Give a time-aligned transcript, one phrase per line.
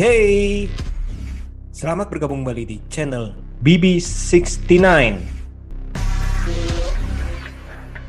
[0.00, 0.64] Hey.
[1.76, 4.80] Selamat bergabung kembali di channel BB69.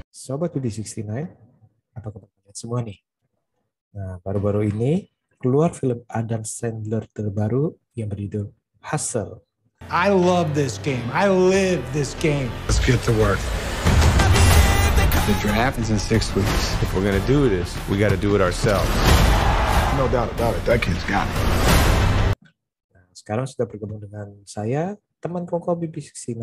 [0.07, 1.11] Sobat BB69,
[1.91, 2.95] apa kabar kalian semua nih?
[3.91, 9.43] Nah, baru-baru ini keluar film Adam Sandler terbaru yang berjudul Hustle.
[9.91, 11.03] I love this game.
[11.11, 12.47] I live this game.
[12.71, 13.43] Let's get to work.
[15.27, 16.71] The draft is in six weeks.
[16.79, 18.87] If we're gonna do this, we gotta do it ourselves.
[19.99, 20.63] No doubt about it.
[20.63, 21.70] That kid's got it.
[23.21, 26.41] Sekarang sudah bergabung dengan saya, teman kongko BB69,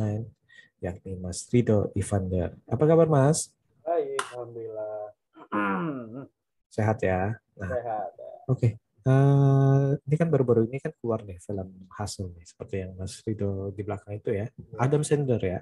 [0.79, 2.55] yakni Mas Rido Ivander.
[2.71, 3.51] Apa kabar Mas?
[3.83, 5.11] Baik, alhamdulillah.
[6.79, 7.35] Sehat ya?
[7.59, 8.11] Nah, Sehat.
[8.47, 13.25] Oke, Eh, ini kan baru-baru ini kan keluar nih film Hustle nih, seperti yang Mas
[13.25, 15.61] Rido di belakang itu ya, Adam Sandler ya.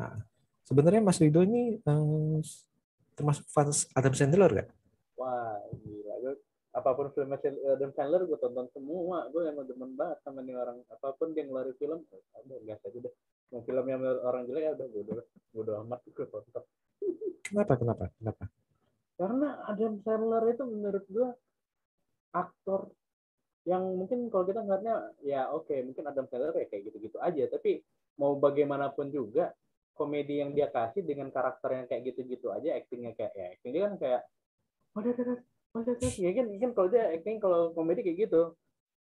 [0.00, 0.24] Nah,
[0.64, 2.38] sebenarnya Mas Rido ini eh,
[3.12, 4.68] termasuk fans Adam Sandler nggak?
[5.20, 6.01] Wah, gila.
[6.72, 9.28] Gue, apa pun film Adam Sandler gue tonton semua.
[9.28, 10.80] Gue emang demen banget sama nih orang.
[10.88, 13.14] Apa pun dia ngeluarin film, udah gas aja deh.
[13.52, 15.12] Yang film yang orang jelek ya udah bodo,
[15.52, 16.64] bodo amat gue tonton.
[17.44, 17.76] Kenapa?
[17.76, 18.04] Kenapa?
[18.16, 18.44] Kenapa?
[19.20, 21.28] Karena Adam Sandler itu menurut gue
[22.32, 22.88] aktor
[23.62, 27.78] yang mungkin kalau kita ngeliatnya ya oke mungkin Adam Sandler ya kayak gitu-gitu aja tapi
[28.18, 29.54] mau bagaimanapun juga
[29.94, 33.82] komedi yang dia kasih dengan karakter yang kayak gitu-gitu aja actingnya kayak ya acting dia
[33.86, 34.22] kan kayak
[34.98, 38.52] waduh waduh waduh waduh ya kan kan kalau dia acting kalau komedi kayak gitu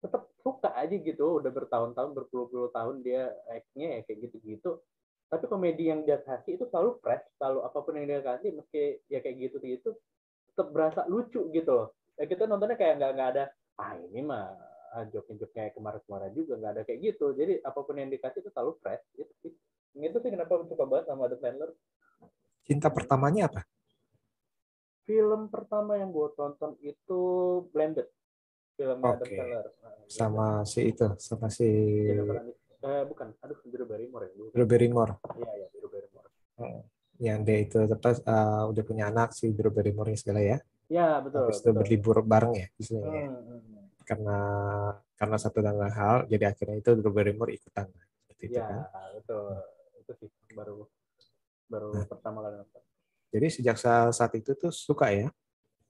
[0.05, 1.41] tetap suka aja gitu.
[1.41, 4.71] Udah bertahun-tahun berpuluh-puluh tahun dia actingnya ya kayak gitu-gitu.
[5.33, 9.01] Tapi komedi yang dia kasih itu selalu fresh selalu apa pun yang dia kasih meski
[9.09, 9.91] ya kayak gitu gitu
[10.53, 11.89] tetap berasa lucu gitu loh.
[12.21, 13.45] Ya kita nontonnya kayak nggak nggak ada
[13.81, 14.55] ah ini mah
[14.95, 15.03] ah,
[15.51, 17.33] kayak kemarin-kemarin juga nggak ada kayak gitu.
[17.33, 19.53] Jadi apa pun yang dikasih itu selalu fresh itu sih.
[19.97, 21.71] Itu sih kenapa suka banget sama Adam Sandler
[22.65, 23.61] Cinta pertamanya apa?
[25.05, 27.21] Film pertama yang gue tonton itu
[27.71, 28.09] Blended
[28.75, 29.37] film Adam Oke.
[29.37, 31.69] Sandler Nah, Sama si itu, sama si
[32.85, 35.13] eh bukan aduh Drew Barrymore ya Drew Barrymore.
[35.41, 36.29] iya iya Drew Barrymore
[37.17, 40.59] Yang dia itu terus eh, udah punya anak si Drew Barrymore segala ya.
[40.93, 41.79] ya betul Habis itu betul.
[41.81, 43.09] berlibur bareng ya istilahnya.
[43.17, 43.29] ya.
[43.31, 43.85] Hmm, hmm, hmm.
[44.05, 44.39] Karena
[45.17, 47.89] karena satu dan lain hal, jadi akhirnya itu Drew Barrymore ikutan.
[48.21, 48.81] Seperti itu ya kan.
[49.17, 49.45] betul
[49.97, 50.85] itu sih baru
[51.65, 52.05] baru Nah.
[52.05, 52.83] pertama kali nonton
[53.35, 55.27] Jadi sejak sa- saat itu tuh suka ya.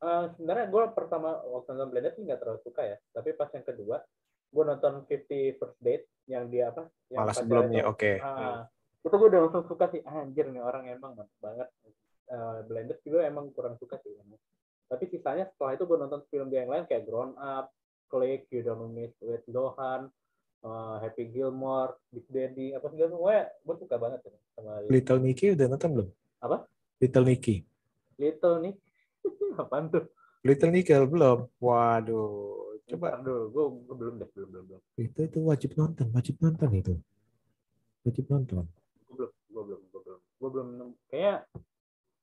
[0.05, 3.65] Eh, sebenarnya gue pertama waktu nonton Blended sih nggak terlalu suka ya tapi pas yang
[3.65, 4.05] kedua
[4.53, 8.11] gue nonton 50 First Date yang dia apa yang Malah sebelumnya oke.
[8.21, 8.69] ah,
[9.01, 11.69] itu gue udah langsung suka sih Ah, anjir nih orang emang banget
[12.25, 14.37] Eh, Blended juga emang kurang suka sih emang.
[14.85, 17.73] tapi sisanya setelah itu gue nonton film dia yang lain kayak Grown Up
[18.13, 20.13] Click You Don't Miss With Lohan
[20.61, 25.57] eh, Happy Gilmore Big Daddy apa segala semuanya gue suka banget ya sama Little Nicky
[25.57, 26.09] udah nonton belum?
[26.45, 26.57] Apa?
[26.99, 27.57] Little Nicky.
[28.17, 28.77] Little Nick
[29.61, 30.05] apaan tuh
[30.45, 31.49] Little Nicky belum.
[31.57, 34.81] Waduh, coba Coba dulu, gue, gue belum deh, belum, belum, belum.
[35.01, 36.95] itu itu wajib nonton, wajib nonton itu.
[38.05, 38.65] Wajib nonton.
[39.09, 40.21] Gue belum, gue belum, gue belum.
[40.37, 40.69] Gue belum,
[41.09, 41.35] kayaknya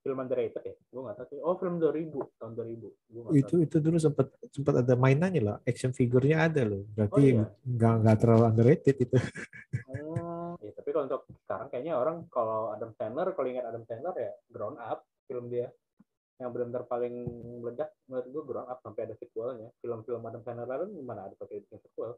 [0.01, 0.75] film underrated ya.
[0.93, 1.39] Gue nggak tahu sih.
[1.41, 2.77] Oh, film 2000, tahun 2000.
[3.09, 6.85] Gue nggak Itu itu dulu sempat sempat ada mainannya loh, action figurnya ada loh.
[6.93, 7.45] Berarti Oh, iya?
[7.65, 9.17] nggak nggak terlalu underrated itu.
[9.17, 10.13] tahu.
[10.61, 14.13] Hmm, ya, tapi kalau untuk sekarang kayaknya orang kalau Adam Sandler, kalau ingat Adam Sandler
[14.13, 15.73] ya Grown Up, film dia
[16.37, 17.13] yang benar-benar paling
[17.61, 19.73] meledak menurut gue Grown Up sampai ada sequelnya.
[19.81, 22.13] Film-film Adam Sandler lalu mana ada pakai bikin sequel?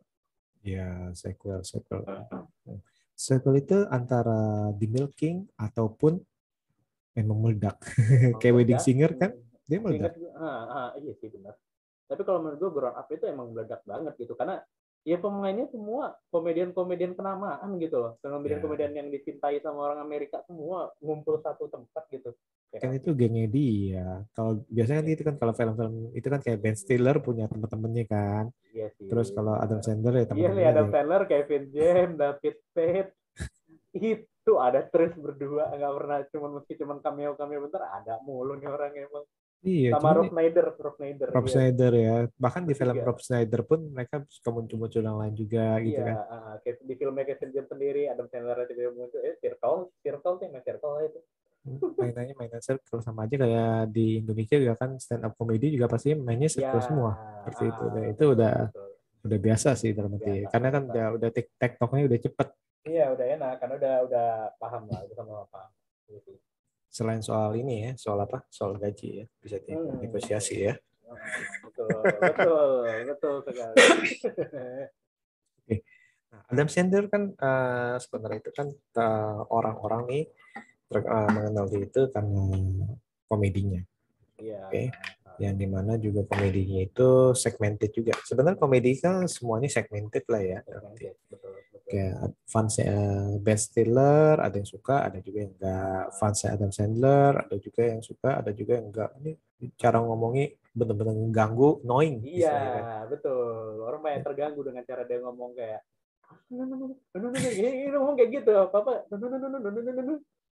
[0.64, 2.03] Ya, sequel, sequel.
[3.16, 6.20] Sequel itu antara The Milking ataupun
[7.16, 7.79] memang meledak.
[8.44, 8.79] Kayak Wedding.
[8.84, 9.32] Singer kan,
[9.67, 10.14] dia Ingat meledak.
[10.35, 11.56] ah, ah, iya sih benar.
[12.12, 14.59] Tapi kalau menurut gue Grown Up itu emang meledak banget gitu karena
[15.03, 18.11] ya pemainnya semua komedian-komedian kenamaan gitu loh.
[18.23, 22.32] Komedian-komedian yang dicintai sama orang Amerika semua ngumpul satu tempat gitu.
[22.73, 24.08] Kan itu gengnya dia.
[24.34, 28.46] Kalau biasanya kan itu kan kalau film-film itu kan kayak Ben Stiller punya teman-temannya kan.
[28.73, 29.11] Iya sih.
[29.11, 30.72] Terus kalau Adam Sandler ya Iya teman-temannya.
[30.72, 30.94] Adam dia.
[30.96, 33.11] Sandler, Kevin James, David Spade.
[33.94, 38.67] itu ada terus berdua nggak pernah cuman meski cuman cameo cameo bentar ada mulu nih
[38.67, 39.23] orang emang
[39.64, 41.28] Iya, sama Rob Snyder, Rob Snyder.
[41.32, 41.52] Rob iya.
[41.56, 42.16] Snyder ya.
[42.36, 42.96] Bahkan di film.
[43.00, 46.16] Rob Snyder pun mereka suka muncul-muncul yang lain juga gitu Iya, kan.
[46.28, 50.48] ah, kayak di filmnya Kevin James sendiri, Adam Sandler juga muncul, eh Circle, Circle sih,
[50.52, 51.20] main Circle itu.
[51.96, 56.12] Mainannya mainan circle sama aja kayak di Indonesia juga kan stand up comedy juga pasti
[56.12, 57.12] mainnya circle Iya, semua.
[57.40, 57.84] Seperti itu.
[57.88, 58.90] ah, Dan itu udah betul.
[59.24, 59.92] udah biasa sih.
[59.96, 62.48] Biasa, Karena kan udah udah tek tektoknya udah cepet.
[62.84, 64.28] Iya, udah enak, karena udah udah
[64.60, 65.72] paham lah, udah sama paham.
[66.12, 66.32] Gitu.
[66.93, 68.45] Selain soal ini ya, soal apa?
[68.53, 69.97] Soal gaji ya, bisa Hmm.
[69.97, 70.78] negosiasi ya.
[71.66, 71.90] Betul,
[72.22, 72.69] betul,
[73.09, 73.78] betul sekali.
[76.29, 80.23] Nah, Adam Sandler kan eh, sebenarnya itu kan eh, orang-orang nih
[80.85, 82.41] ter- eh, mengenal dia itu karena
[83.25, 83.81] komedinya.
[84.37, 84.61] Iya.
[84.69, 84.84] Oke.
[85.41, 88.13] yang di mana juga komedinya itu segmented juga.
[88.22, 90.59] Sebenarnya komedi kan semuanya segmented lah ya.
[90.61, 91.53] Betul, betul.
[91.93, 92.97] Kayak fansnya
[93.37, 96.03] Ben Stiller, ada yang suka, ada juga yang enggak.
[96.17, 99.13] Fansnya Adam Sandler, ada juga yang suka, ada juga yang enggak.
[99.22, 99.37] Ini
[99.78, 102.25] cara ngomongnya bener-bener mengganggu, annoying.
[102.25, 102.85] Iya, istilahnya kan.
[103.13, 103.78] betul.
[103.85, 105.81] Orang banyak terganggu dengan cara dia ngomong kayak
[106.49, 108.93] ini ngomong kayak gitu, apa apa,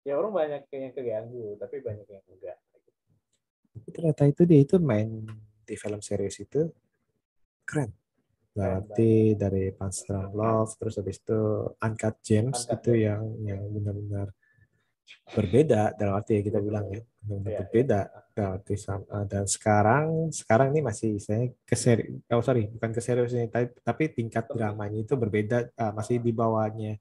[0.02, 2.58] ya orang banyak yang keganggu, tapi banyak yang enggak.
[3.78, 5.22] Tapi ternyata itu dia itu main
[5.68, 6.66] di film series itu
[7.62, 7.94] keren.
[8.58, 11.40] Berarti dari Panzer Love, terus habis itu
[11.78, 14.34] Uncut Gems Uncut itu yang yang benar-benar
[15.32, 18.00] berbeda dalam arti ya kita bilang ya benar-benar Iya, berbeda
[18.36, 23.68] dalam arti sama dan sekarang sekarang ini masih saya keseri oh sorry bukan keseriusan tapi,
[23.84, 27.00] tapi tingkat dramanya itu berbeda ah, masih di bawahnya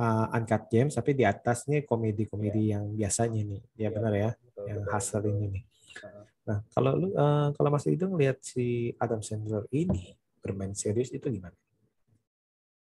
[0.00, 3.62] ah, Uncut Gems tapi di atasnya komedi-komedi yang biasanya nih.
[3.76, 5.32] Ya Iya, benar ya betul, yang betul, hasil betul.
[5.32, 5.64] ini nih.
[6.46, 10.14] Nah kalau lu eh, kalau Mas Ido ngelihat si Adam Sandler ini
[10.46, 11.54] bermain serius itu gimana?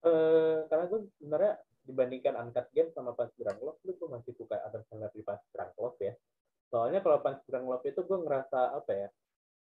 [0.08, 1.54] Eh, karena gue sebenarnya
[1.84, 5.76] dibandingkan Uncut Game sama Punch Drunk Love, gue masih suka Adam Sandler di Punch Drunk
[5.76, 6.14] Love ya.
[6.72, 9.08] Soalnya kalau Punch Drunk Love itu gue ngerasa apa ya,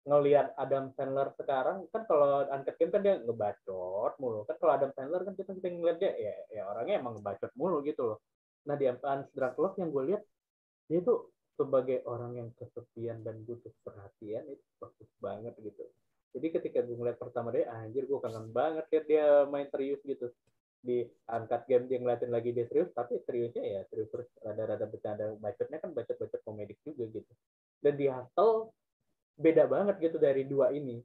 [0.01, 4.89] ngelihat Adam Sandler sekarang kan kalau Uncut Game kan dia ngebacot mulu kan kalau Adam
[4.97, 8.19] Sandler kan kita sering ngeliat dia ya, ya orangnya emang ngebacot mulu gitu loh
[8.65, 10.23] nah di Punch Drunk Love yang gue lihat
[10.89, 11.13] dia itu
[11.53, 15.85] sebagai orang yang kesepian dan butuh perhatian itu bagus banget gitu
[16.31, 20.31] jadi ketika gue ngeliat pertama dia anjir gue kangen banget liat dia main serius gitu.
[20.81, 25.35] Di angkat game dia ngeliatin lagi dia serius tapi seriusnya ya serius terus rada-rada bercanda.
[25.35, 27.31] Bacotnya kan bacot-bacot komedik juga gitu.
[27.83, 28.71] Dan di Hustle
[29.35, 31.03] beda banget gitu dari dua ini.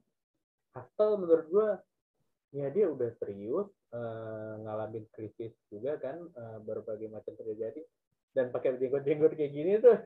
[0.78, 1.68] Hustle menurut gue
[2.54, 7.82] ya dia udah serius eh, ngalamin krisis juga kan eh, berbagai macam terjadi.
[8.30, 9.98] Dan pakai jenggot-jenggot kayak gini tuh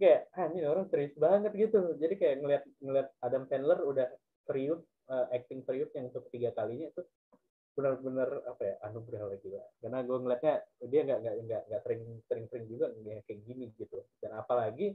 [0.00, 1.92] kayak ah ini orang serius banget gitu.
[2.00, 4.08] Jadi kayak ngeliat ngeliat Adam Sandler udah
[4.46, 7.02] serius eh, acting serius yang untuk tiga kalinya itu
[7.72, 10.54] benar-benar apa ya anugerah lagi lah karena gue ngeliatnya
[10.92, 14.04] dia nggak nggak nggak nggak sering sering sering juga nggak kayak gini gitu.
[14.20, 14.92] Dan apalagi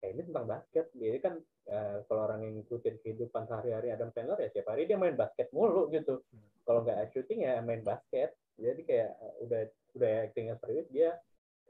[0.00, 0.86] kayak ini tentang basket.
[0.96, 1.34] Dia kan
[1.68, 5.52] eh, kalau orang yang ngikutin kehidupan sehari-hari Adam Sandler ya setiap hari dia main basket
[5.52, 6.24] mulu gitu.
[6.64, 8.38] Kalau nggak shooting ya main basket.
[8.56, 9.62] Jadi kayak eh, udah
[9.98, 11.10] udah actingnya serius dia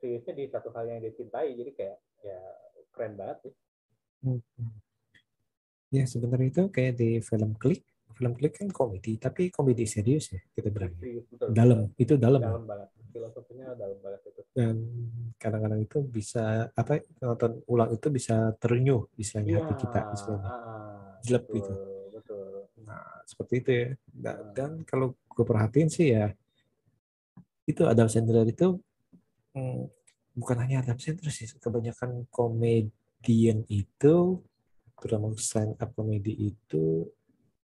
[0.00, 1.56] seriusnya di satu hal yang dia cintai.
[1.56, 2.40] Jadi kayak ya
[2.92, 3.54] keren banget sih
[5.90, 7.82] Ya sebenarnya itu kayak di film Klik,
[8.14, 10.94] film Klik kan komedi, tapi komedi serius ya kita bilang.
[10.94, 10.98] ya.
[11.02, 12.40] serius betul Dalam, itu dalam.
[12.40, 12.46] ya.
[12.50, 14.76] dalam banget filosofinya dalam banget itu Dan
[15.34, 20.46] kadang-kadang itu bisa apa nonton ulang itu bisa terenyuh istilahnya hati kita istilahnya.
[20.46, 21.72] ah, Jelek gitu.
[22.14, 22.46] betul
[22.81, 23.87] Nah, seperti itu ya.
[24.08, 26.31] Dan, dan kalau gue perhatiin sih ya
[27.66, 28.78] itu Adam Sandler itu
[29.54, 29.82] hmm,
[30.35, 34.42] bukan hanya Adam Sandler sih, kebanyakan komedian itu
[35.00, 37.09] terutama stand up komedi itu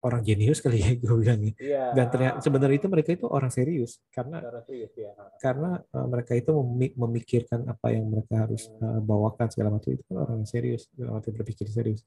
[0.04, 1.52] orang jenius kali ya gue bilang ya.
[1.56, 1.84] iya.
[1.96, 5.10] Dan ternyata sebenarnya itu mereka itu orang serius karena serius ya
[5.40, 10.04] karena uh, mereka itu memi- memikirkan apa yang mereka harus uh, bawakan segala macam itu
[10.04, 12.04] kan orang yang serius dalam arti berpikir serius.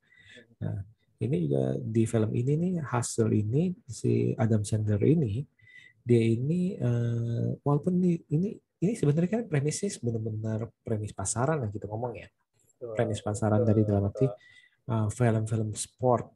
[0.62, 0.86] Nah
[1.18, 5.42] ini juga di film ini nih hasil ini si Adam Sandler ini
[6.06, 11.90] dia ini uh, walaupun ini ini ini sebenarnya kan premisnya benar-benar premis pasaran lah kita
[11.90, 12.30] ngomong ya.
[12.78, 14.30] Premis pasaran dari dalam arti
[14.88, 16.32] film-film sport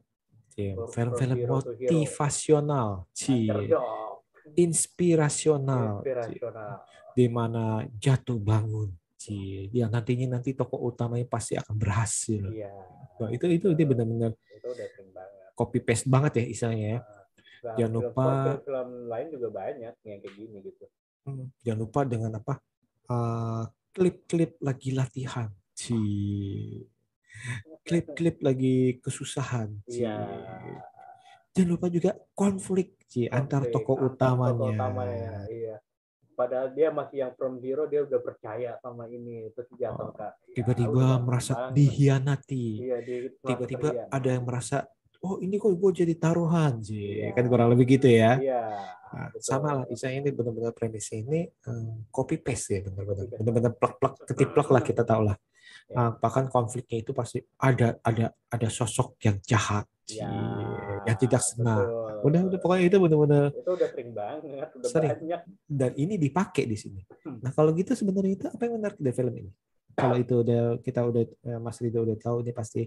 [0.52, 1.52] ya, From- film-film to hero.
[1.56, 3.48] motivasional Ci.
[4.52, 6.04] Inspirasional
[7.12, 7.64] di mana
[7.96, 9.68] jatuh bangun Ci.
[9.70, 12.42] yang nantinya nanti tokoh utamanya pasti akan berhasil.
[12.48, 12.68] iya
[13.16, 14.32] Wah, itu itu dia benar-benar
[15.54, 17.00] copy paste banget ya istilahnya ya.
[17.62, 18.26] Nah, Jangan film- lupa-
[18.58, 20.84] film-film lain juga banyak yang kayak gini gitu
[21.22, 22.58] Hmm, Jangan lupa dengan apa
[23.06, 23.62] uh,
[23.94, 25.94] klip-klip lagi latihan, Ci.
[27.82, 30.22] Klip-klip lagi kesusahan, iya.
[31.52, 34.70] Jangan lupa juga konflik, Ci, antar tokoh antar tokoh utamanya.
[34.72, 35.76] utamanya iya.
[36.32, 40.32] Padahal dia masih yang from zero dia udah percaya sama ini terus jatuh Oh, Ya,
[40.54, 41.76] tiba-tiba merasa banget.
[41.76, 42.66] dihianati.
[42.80, 44.88] Iya dia tiba-tiba ada yang merasa
[45.20, 47.36] oh ini kok gue jadi taruhan sih Iya.
[47.36, 48.40] kan kurang lebih gitu ya.
[48.40, 48.62] Iya
[49.12, 49.44] Nah, betul.
[49.44, 53.28] sama lah misalnya ini benar-benar premisnya ini eh, copy paste ya benar-benar.
[53.28, 55.36] Benar-benar plek-plek ketiplek lah kita tahu lah
[55.92, 56.08] Ya.
[56.08, 60.28] Ah, bahkan konfliknya itu pasti ada ada ada sosok yang jahat Ya,
[61.08, 62.26] yang tidak senang betul.
[62.26, 65.10] udah udah pokoknya itu benar-benar itu udah sering banget udah Sering.
[65.14, 67.00] banyak dan ini dipakai di sini.
[67.22, 67.38] Hmm.
[67.40, 69.50] Nah kalau gitu sebenarnya itu apa yang menarik dari film ini?
[69.94, 72.82] Kalau itu udah kita udah eh, Mas Rido udah tahu ini pasti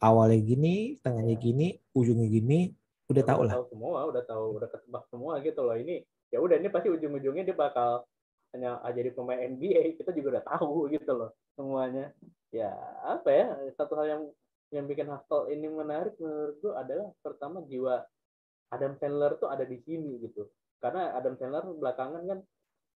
[0.00, 2.72] awalnya gini, tengahnya gini, ujungnya gini,
[3.10, 3.54] udah tahu lah.
[3.58, 7.42] tahu semua udah tahu udah ketebak semua gitu loh ini ya udah ini pasti ujung-ujungnya
[7.46, 8.06] dia bakal
[8.54, 12.12] hanya ah, jadi pemain NBA kita juga udah tahu gitu loh semuanya.
[12.54, 12.70] Ya
[13.02, 14.22] apa ya satu hal yang
[14.70, 18.02] yang bikin Hustle ini menarik menurut gua adalah pertama jiwa
[18.70, 20.46] Adam Sandler tuh ada di sini gitu.
[20.78, 22.38] Karena Adam Sandler belakangan kan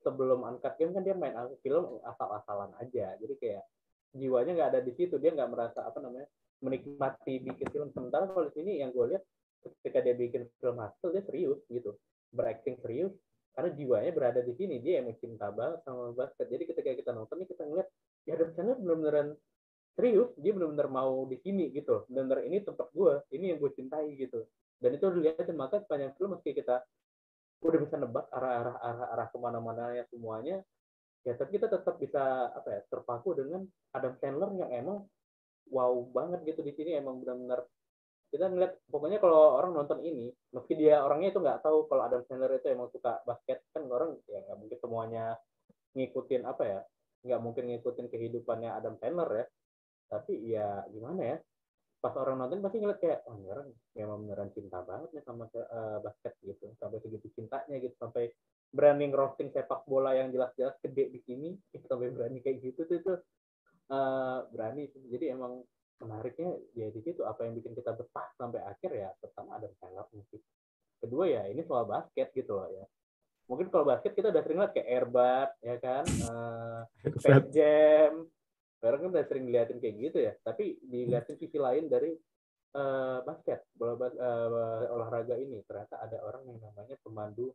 [0.02, 3.14] sebelum Uncut Game kan dia main film asal-asalan aja.
[3.20, 3.64] Jadi kayak
[4.16, 5.16] jiwanya nggak ada di situ.
[5.16, 6.26] Dia nggak merasa apa namanya
[6.60, 7.88] menikmati bikin film.
[7.94, 9.24] Sementara kalau di sini yang gue lihat
[9.60, 11.94] ketika dia bikin film Hustle dia serius gitu.
[12.34, 13.14] Berakting serius
[13.54, 14.82] karena jiwanya berada di sini.
[14.82, 16.46] Dia emang cinta banget sama basket.
[16.50, 17.88] Jadi ketika kita nonton nih kita ngeliat
[18.28, 19.26] ya Adam Sandler benar-benar
[19.96, 22.08] serius dia benar-benar mau di sini gitu.
[22.08, 24.46] Benar-benar ini tempat gue ini yang gue cintai gitu.
[24.80, 26.80] Dan itu dilihatin maka sepanjang film meski kita
[27.60, 30.64] udah bisa nebak arah-arah arah arah ke mana-mana ya semuanya
[31.20, 34.98] ya tapi kita tetap bisa apa ya terpaku dengan Adam Sandler yang emang
[35.68, 36.96] wow banget gitu di sini.
[36.96, 37.64] Emang benar-benar
[38.30, 42.22] kita ngeliat pokoknya kalau orang nonton ini meski dia orangnya itu nggak tahu kalau Adam
[42.30, 45.24] Sandler itu emang suka basket kan orang ya nggak mungkin semuanya
[45.98, 46.80] ngikutin apa ya
[47.24, 49.46] nggak mungkin ngikutin kehidupannya Adam Sandler ya.
[50.10, 51.38] Tapi ya gimana ya
[52.00, 55.44] pas orang nonton pasti ngeliat kayak oh ini orang memang beneran cinta banget nih sama
[55.52, 56.72] eh, basket gitu.
[56.80, 58.32] Sampai segitu cintanya gitu sampai
[58.70, 61.48] berani ngerosting sepak bola yang jelas-jelas gede di sini
[61.90, 63.12] sampai berani kayak gitu tuh itu
[63.90, 65.66] eh, berani jadi emang
[66.00, 70.08] menariknya ya di situ apa yang bikin kita betah sampai akhir ya pertama ada Sandler
[70.16, 70.40] musik
[70.96, 72.84] kedua ya ini soal basket gitu loh ya
[73.50, 76.04] mungkin kalau basket kita udah sering lihat kayak Airbud ya kan?
[77.18, 78.12] Space Jam.
[78.78, 80.32] Sekarang kan udah sering diliatin kayak gitu ya.
[80.38, 82.14] Tapi diliatin sisi lain dari
[82.70, 85.58] eh, basket bola bas- eh, olahraga ini.
[85.66, 87.50] Ternyata ada orang yang namanya pemandu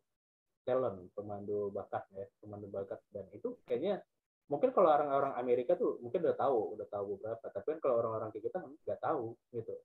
[0.68, 3.00] talent pemandu bakat ya pemandu bakat.
[3.08, 4.04] Dan itu kayaknya
[4.52, 7.48] mungkin kalau orang-orang Amerika tuh mungkin udah tahu udah tahu beberapa.
[7.48, 9.80] Tapi kan kalau orang-orang kayak kita nggak tahu gitu.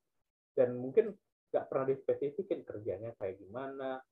[0.58, 1.14] Dan mungkin
[1.54, 4.02] nggak pernah dispesifikin kerjanya kayak gimana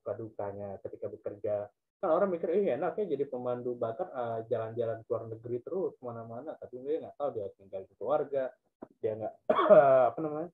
[0.00, 1.56] suka dukanya ketika bekerja.
[1.96, 6.02] Kan orang mikir eh enaknya jadi pemandu bakat eh, jalan-jalan ke luar negeri terus ke
[6.04, 6.56] mana-mana.
[6.56, 8.44] Tapi dia nggak tahu dia tinggal di keluarga
[9.00, 9.34] dia nggak
[10.12, 10.50] apa namanya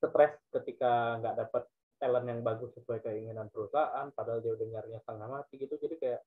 [0.00, 1.62] stres ketika nggak dapat
[2.00, 5.74] talent yang bagus sesuai keinginan perusahaan padahal dia udah nyarinya setengah mati gitu.
[5.80, 6.20] Jadi kayak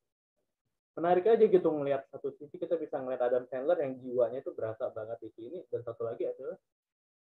[0.97, 4.89] menarik aja gitu ngelihat satu sisi kita bisa ngelihat Adam Sandler yang jiwanya itu berasa
[4.89, 6.57] banget di sini dan satu lagi adalah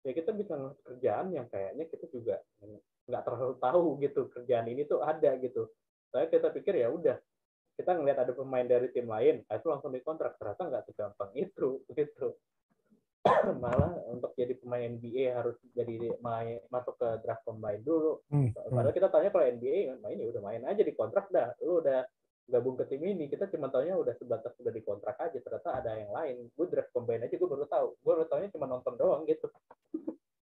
[0.04, 2.36] ya kita bisa kerjaan yang kayaknya kita juga
[3.08, 5.72] nggak terlalu tahu gitu kerjaan ini tuh ada gitu.
[6.12, 7.16] Saya kita pikir ya udah
[7.74, 12.36] kita ngelihat ada pemain dari tim lain itu langsung dikontrak ternyata nggak segampang itu gitu.
[13.64, 18.20] Malah untuk jadi pemain NBA harus jadi main masuk ke draft combine dulu.
[18.28, 21.56] Hmm, padahal kita tanya kalau NBA main ya udah main aja di kontrak dah.
[21.64, 22.04] Lu udah
[22.44, 26.12] gabung ke tim ini kita cuma taunya udah sebatas udah dikontrak aja ternyata ada yang
[26.12, 29.48] lain gue draft combine aja gue baru tahu gue baru taunya cuma nonton doang gitu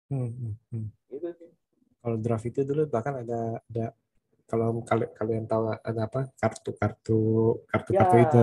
[0.05, 0.87] Hmm, hmm, hmm.
[1.09, 1.49] gitu sih
[1.97, 3.85] Kalau draft itu dulu bahkan ada ada
[4.45, 7.21] kalau kalau kalian tahu ada apa kartu-kartu
[7.65, 8.41] kartu-kartu itu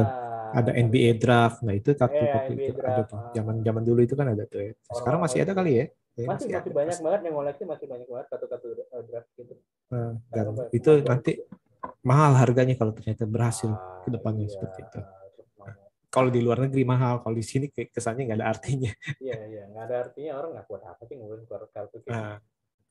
[0.52, 1.62] ada NBA draft.
[1.62, 3.16] Nah itu kartu Iya, kartu NBA itu ada draft, tuh.
[3.16, 3.30] ah.
[3.30, 4.60] Zaman zaman dulu itu kan ada tuh.
[4.60, 4.70] Ya.
[4.90, 5.86] Sekarang masih ada kali ya?
[6.12, 6.70] Ya, masih masih ada.
[6.74, 9.54] banyak banget yang ngoleksi masih banyak banget kartu-kartu uh, draft gitu
[9.88, 11.32] Nah, dan Karena itu nanti
[12.02, 15.00] mahal harganya kalau ternyata berhasil Ah, ke depannya iya, seperti itu.
[15.58, 15.78] mana.
[16.12, 18.92] Kalau di luar negeri mahal, kalau di sini kesannya nggak ada artinya.
[19.22, 22.36] iya iya nggak ada artinya orang nggak kuat apa sih ngumpulin kartu kartu kayak Nah,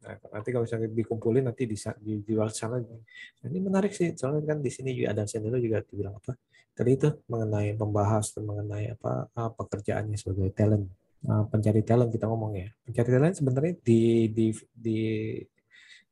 [0.01, 2.81] nah, nanti kalau misalnya dikumpulin nanti disa- dijual di sana.
[2.81, 6.33] Nah, ini menarik sih, soalnya kan di sini juga ada Sandler juga dibilang apa?
[6.73, 10.87] Tadi itu mengenai pembahas mengenai apa ah, pekerjaannya sebagai talent,
[11.21, 12.69] Ah, pencari talent kita ngomong ya.
[12.81, 14.01] Pencari talent sebenarnya di
[14.33, 14.99] di di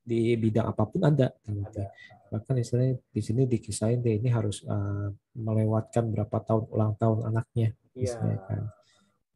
[0.05, 1.33] di bidang apa pun ada.
[1.45, 1.81] gitu.
[2.29, 7.73] Bahkan istilahnya di sini dikisahin dia ini harus ah, melewatkan berapa tahun ulang tahun anaknya
[7.97, 8.61] iya istilahnya kan.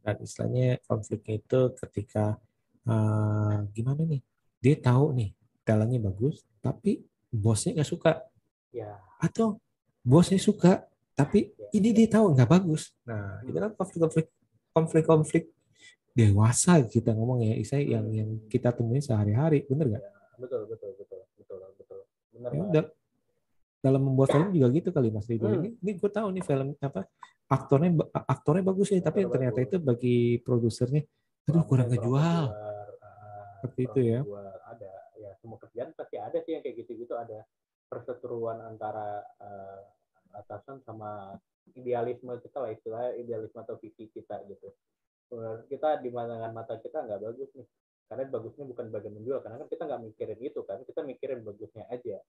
[0.03, 2.37] Dan istilahnya konfliknya itu ketika
[2.85, 4.21] eh, gimana nih?
[4.63, 5.29] Dia tahu nih
[5.67, 8.11] talentnya bagus, tapi bosnya nggak suka.
[8.71, 9.59] iya Atau
[10.05, 12.93] bosnya suka, tapi ini dia tahu nggak bagus.
[13.03, 14.27] Nah, itu kan konflik-konflik
[14.73, 15.43] konflik-konflik
[16.13, 20.03] dewasa kita ngomong ya, Isai yang yang kita temui sehari-hari, bener nggak?
[20.33, 21.22] betul betul betul betul
[22.33, 22.83] benar Ya
[23.83, 25.43] dalam membuat film juga gitu kali Mas Ridho.
[25.43, 25.59] Hmm.
[25.59, 27.03] Ini, ini gue tahu nih film apa
[27.51, 29.67] aktornya aktornya bagus ya, tapi ternyata bagus.
[29.67, 31.03] itu bagi produsernya,
[31.51, 32.43] aduh kurang ngejual.
[33.59, 34.19] Seperti itu ya.
[34.71, 37.43] Ada ya semua kerjaan pasti ada sih yang kayak gitu-gitu ada
[37.91, 39.81] perseteruan antara eh,
[40.39, 41.35] atasan sama
[41.75, 44.71] idealisme kita lah istilahnya idealisme atau visi kita gitu.
[45.67, 47.67] Kita di pandangan mata kita nggak bagus nih.
[48.13, 51.89] Karena bagusnya bukan bagian menjual, karena kan kita nggak mikirin itu kan, kita mikirin bagusnya
[51.89, 52.21] aja.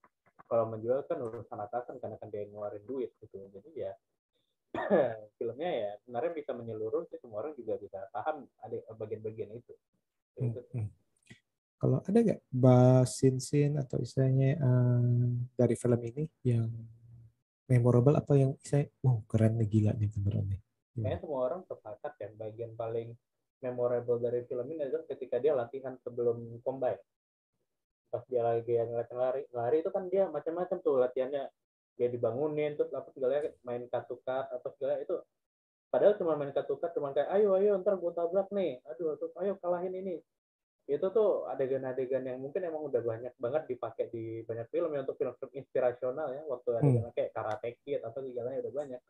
[0.49, 3.37] Kalau menjual kan urusan atasan karena kan dia ngeluarin duit gitu.
[3.53, 3.93] Jadi ya
[5.37, 9.77] filmnya ya sebenarnya bisa menyeluruh sih semua orang juga bisa paham ada bagian-bagian itu.
[10.41, 10.65] Gitu.
[10.73, 10.89] Hmm.
[11.77, 16.73] Kalau ada nggak bahas scene-scene atau istilahnya eh, dari film ini yang
[17.69, 20.61] memorable apa yang saya, wow keren nih gila nih beneran nih.
[20.97, 23.13] Kayaknya semua orang sepakat kan bagian paling
[23.65, 27.01] memorable dari film ini adalah ketika dia latihan sebelum combine.
[28.13, 31.49] Pas dia lagi yang latihan lari, lari itu kan dia macam-macam tuh latihannya.
[31.97, 35.17] Dia dibangunin terus apa segala main katukat apa segala itu.
[35.89, 38.83] Padahal cuma main katukat cuma kayak ayo ayo ntar gue tabrak nih.
[38.93, 40.19] Aduh terus ayo kalahin ini.
[40.85, 45.17] Itu tuh adegan-adegan yang mungkin emang udah banyak banget dipakai di banyak film ya untuk
[45.17, 49.01] film-film inspirasional ya waktu adegan kayak Karate Kid atau segalanya udah banyak.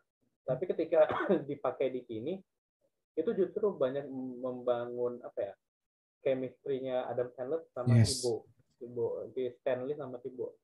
[0.44, 1.08] Tapi ketika
[1.50, 2.36] dipakai di sini
[3.14, 4.06] itu justru banyak
[4.42, 5.54] membangun apa ya
[6.24, 8.18] chemistry-nya Adam Sandler sama Yes.
[8.18, 8.48] Tibo,
[8.80, 10.56] Tibo, di Stanley sama Tibo.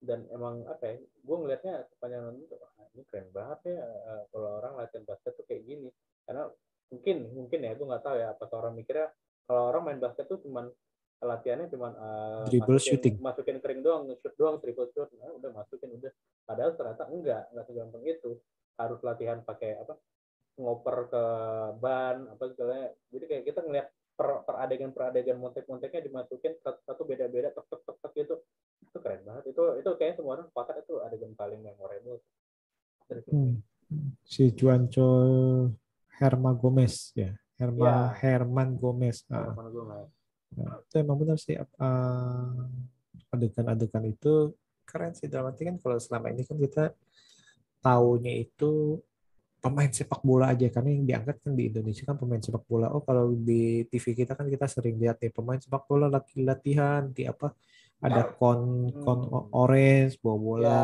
[0.00, 4.22] Dan emang apa ya, gue ngelihatnya sepanjang nonton tuh, "Wah, ini keren banget ya eh,
[4.32, 5.90] kalau orang latihan basket tuh kayak gini.
[6.24, 6.48] Karena
[6.88, 9.12] mungkin mungkin ya gue nggak tahu ya apakah orang mikirnya
[9.46, 10.66] kalau orang main basket tuh cuman
[11.20, 13.14] latihannya cuman eh, Dribble masukin, shooting.
[13.20, 16.12] masukin kering doang, shoot doang, triple shoot, nah, udah masukin udah.
[16.48, 18.30] Padahal ternyata enggak, enggak segampang itu.
[18.80, 20.00] Harus latihan pakai apa?
[20.60, 21.24] Ngoper ke
[21.80, 27.02] ban apa segala jadi kayak kita ngeliat per, per adegan per adegan montek-monteknya dimasukin satu-satu
[27.08, 28.34] beda-beda tek tek tek tek gitu
[28.84, 32.20] itu keren banget itu itu kayaknya semua orang sepakat itu adegan paling memorable.
[33.10, 33.58] Hmm.
[34.22, 35.08] Si Juancho
[36.20, 37.96] Herma Gomez ya, Herma Ya.
[38.22, 39.26] Herman Gomez.
[39.26, 40.12] Nah, Harapan gue nggak-
[40.50, 42.66] Nah, itu emang benar sih uh,
[43.30, 44.50] adegan-adegan itu
[44.82, 46.90] keren sih dalam arti kan kalau selama ini kan kita
[47.78, 48.98] taunya itu
[49.60, 52.88] pemain sepak bola aja karena yang diangkat kan di Indonesia kan pemain sepak bola.
[52.90, 57.06] Oh kalau di TV kita kan kita sering lihat nih pemain sepak bola lagi latihan
[57.12, 57.52] di apa
[58.00, 59.52] ada kon kon Hmm.
[59.52, 60.80] orange bawa bola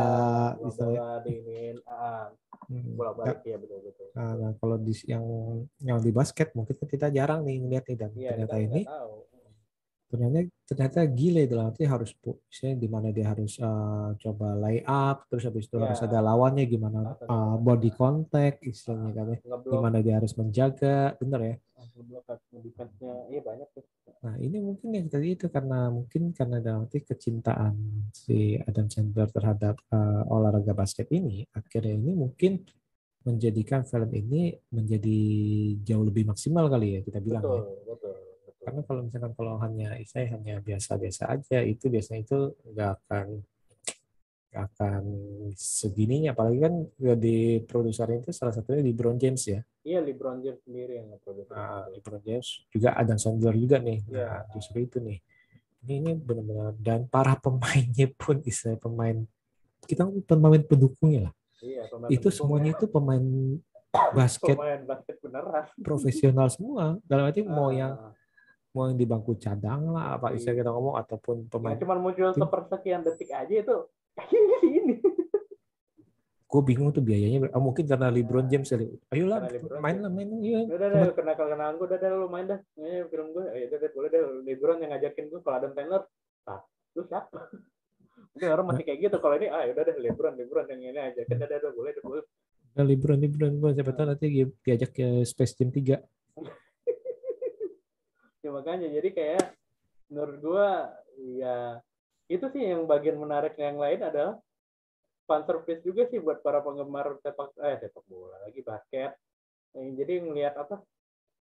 [0.61, 2.29] ya, bola diinin ah,
[2.67, 2.99] Hmm.
[2.99, 5.23] bola balik ya betul betul Nah, nah, kalau di yang
[5.79, 9.26] yang di basket mungkin kan kita jarang nih ngeliat nih dan iya ternyata ini tahu
[10.17, 15.29] ternyata ternyata gile dalam arti harus misalnya di mana dia harus uh, coba lay up
[15.31, 15.93] terus habis itu Ya.
[15.93, 19.27] harus ada lawannya gimana uh, body contact istilahnya kan
[19.63, 21.57] gimana dia harus menjaga bener ya?
[21.97, 22.29] Ngeblok
[22.61, 23.69] defense-nya iya banyak
[24.25, 27.77] nah ini mungkin yang tadi itu karena mungkin karena dalam arti kecintaan
[28.17, 32.65] si Adam Sandler terhadap uh, olahraga basket ini akhirnya ini mungkin
[33.23, 35.19] menjadikan film ini menjadi
[35.83, 38.15] jauh lebih maksimal kali ya kita bilang betul ya betul
[38.67, 43.27] karena kalau misalkan kalau hanya saya hanya biasa-biasa aja itu biasanya itu nggak akan
[44.51, 45.03] nggak akan
[45.55, 46.75] segininya apalagi kan
[47.15, 51.87] di produser itu salah satunya LeBron James ya iya LeBron James sendiri yang ngeproduksi nah.
[51.95, 54.27] LeBron James juga Adam Sandler juga nih Iya.
[54.27, 55.23] nah justru itu nih
[55.87, 59.23] ini ini benar-benar dan para pemainnya pun istilah pemain
[59.87, 62.77] kita pemain pendukungnya lah iya pemain itu semuanya ya.
[62.83, 63.25] itu pemain
[64.11, 68.11] basket pemain basket beneran profesional semua dalam arti mau yang Ah.
[68.77, 72.29] Mau yang di bangku cadang lah apa istilah kita ngomong ataupun pemain yang cuma muncul
[72.37, 73.77] sepersekian detik aja itu
[74.33, 74.95] ini ini.
[76.47, 78.87] Gue bingung tuh biayanya oh, mungkin karena LeBron James kali.
[79.11, 82.47] Ayolah LeBron main lah main iya udah udah kena kenalan gue udah udah lu main
[82.47, 82.61] dah.
[82.79, 86.03] Ini film gue ya udah boleh deh LeBron yang ngajakin gue kalau Adam Sandler
[86.47, 86.61] ah
[86.95, 87.41] lu siapa?
[88.33, 89.17] Mungkin orang masih kayak gitu.
[89.19, 92.25] Kalau ini ah udah deh LeBron LeBron yang ini ajakin udah udah boleh deh boleh.
[92.79, 95.99] Nah, LeBron LeBron LeBron siapa tahu nanti dia diajak ke Space Jam 3
[98.47, 99.45] ya makanya jadi kayak
[100.07, 100.69] menurut gue
[101.43, 101.83] ya
[102.31, 104.39] itu sih yang bagian menarik yang lain adalah
[105.27, 109.19] fan service juga sih buat para penggemar sepak eh sepak bola lagi basket
[109.77, 110.81] Eh, jadi ngelihat apa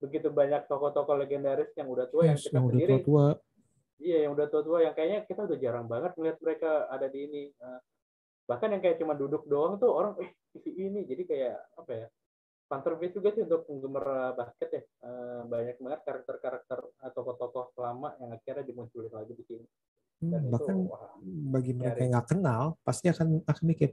[0.04, 3.28] begitu banyak tokoh-tokoh legendaris yang udah tua yang Yes, kita yang udah sendiri tua-tua
[3.96, 7.44] Iya, yang udah tua-tua yang kayaknya kita udah jarang banget ngeliat mereka ada di ini.
[7.48, 7.80] Eh,
[8.44, 10.36] bahkan yang kayak cuma duduk doang tuh orang eh
[10.68, 12.08] ini jadi kayak apa ya?
[12.66, 14.84] Service juga sih untuk penggemar eh, basket ya.
[14.84, 19.66] Eh, banyak banget karakter-karakter atau tokoh-tokoh lama yang akhirnya dimunculin lagi di sini.
[20.16, 21.12] Hmm, Dan itu bahkan wah,
[21.52, 22.00] bagi mereka nyari.
[22.08, 23.90] yang nggak kenal pasti akan akan mikir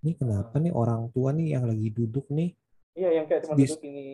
[0.00, 2.56] ini kenapa nih orang tua nih yang lagi duduk nih
[2.96, 4.06] iya yang kayak cuma Di- duduk ini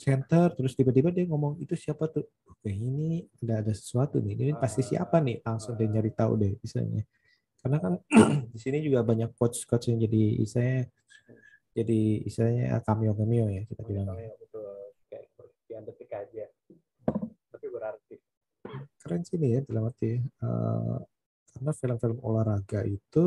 [0.00, 4.52] center terus tiba-tiba dia ngomong itu siapa tuh oke ini ada ada sesuatu nih ini
[4.56, 5.92] pasti Ah, siapa nih langsung dia ah.
[5.92, 7.04] nyari tahu deh misalnya
[7.58, 7.92] Karena kan
[8.54, 10.88] di sini juga banyak coach-coach yang jadi istilahnya
[11.78, 14.06] jadi istilahnya cameo-cameo ya kita bilang.
[14.10, 14.66] Misalnya betul
[15.06, 16.44] kayak seperti Undertaker aja.
[17.54, 18.16] Tapi berarti.
[18.98, 20.98] Keren sih ini ya dalam arti eh,
[21.54, 23.24] karena film-film olahraga itu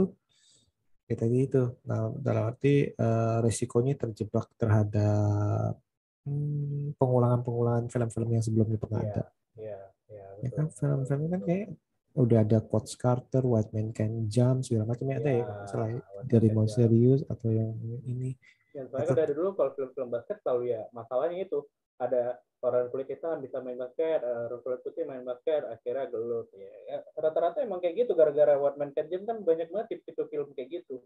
[1.10, 5.80] ya tadi itu nah, dalam arti eh, resikonya terjebak terhadap
[6.28, 9.24] hmm, pengulangan-pengulangan film-film yang sebelumnya pernah Iya, ada.
[9.58, 9.80] iya,
[10.12, 10.26] iya.
[10.44, 10.56] Ya betul.
[10.56, 11.68] kan film-film kan kayak
[12.12, 15.90] udah ada Coach Carter, White Man Can Jump segala macam ya ada ya kalau salah
[15.90, 16.00] ya.
[16.00, 17.72] White dari mau serius atau yang
[18.04, 18.36] ini
[18.72, 21.60] Ya, soalnya kan dari dulu kalau film-film basket selalu ya masalahnya itu
[22.00, 26.48] ada orang kulit hitam bisa main basket, eh, orang kulit putih main basket, akhirnya gelut.
[26.56, 30.24] Ya, ya, rata-rata emang kayak gitu gara-gara What Man Can Jump kan banyak banget tipe-tipe
[30.30, 31.04] film kayak gitu.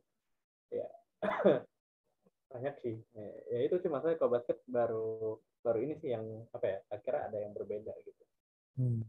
[0.69, 0.87] Ya.
[2.53, 2.95] banyak sih.
[3.17, 6.77] Ya, ya itu sih masalahnya kalau basket baru baru ini sih yang apa ya?
[6.91, 8.23] Akhirnya ada yang berbeda gitu.
[8.77, 9.01] Hmm.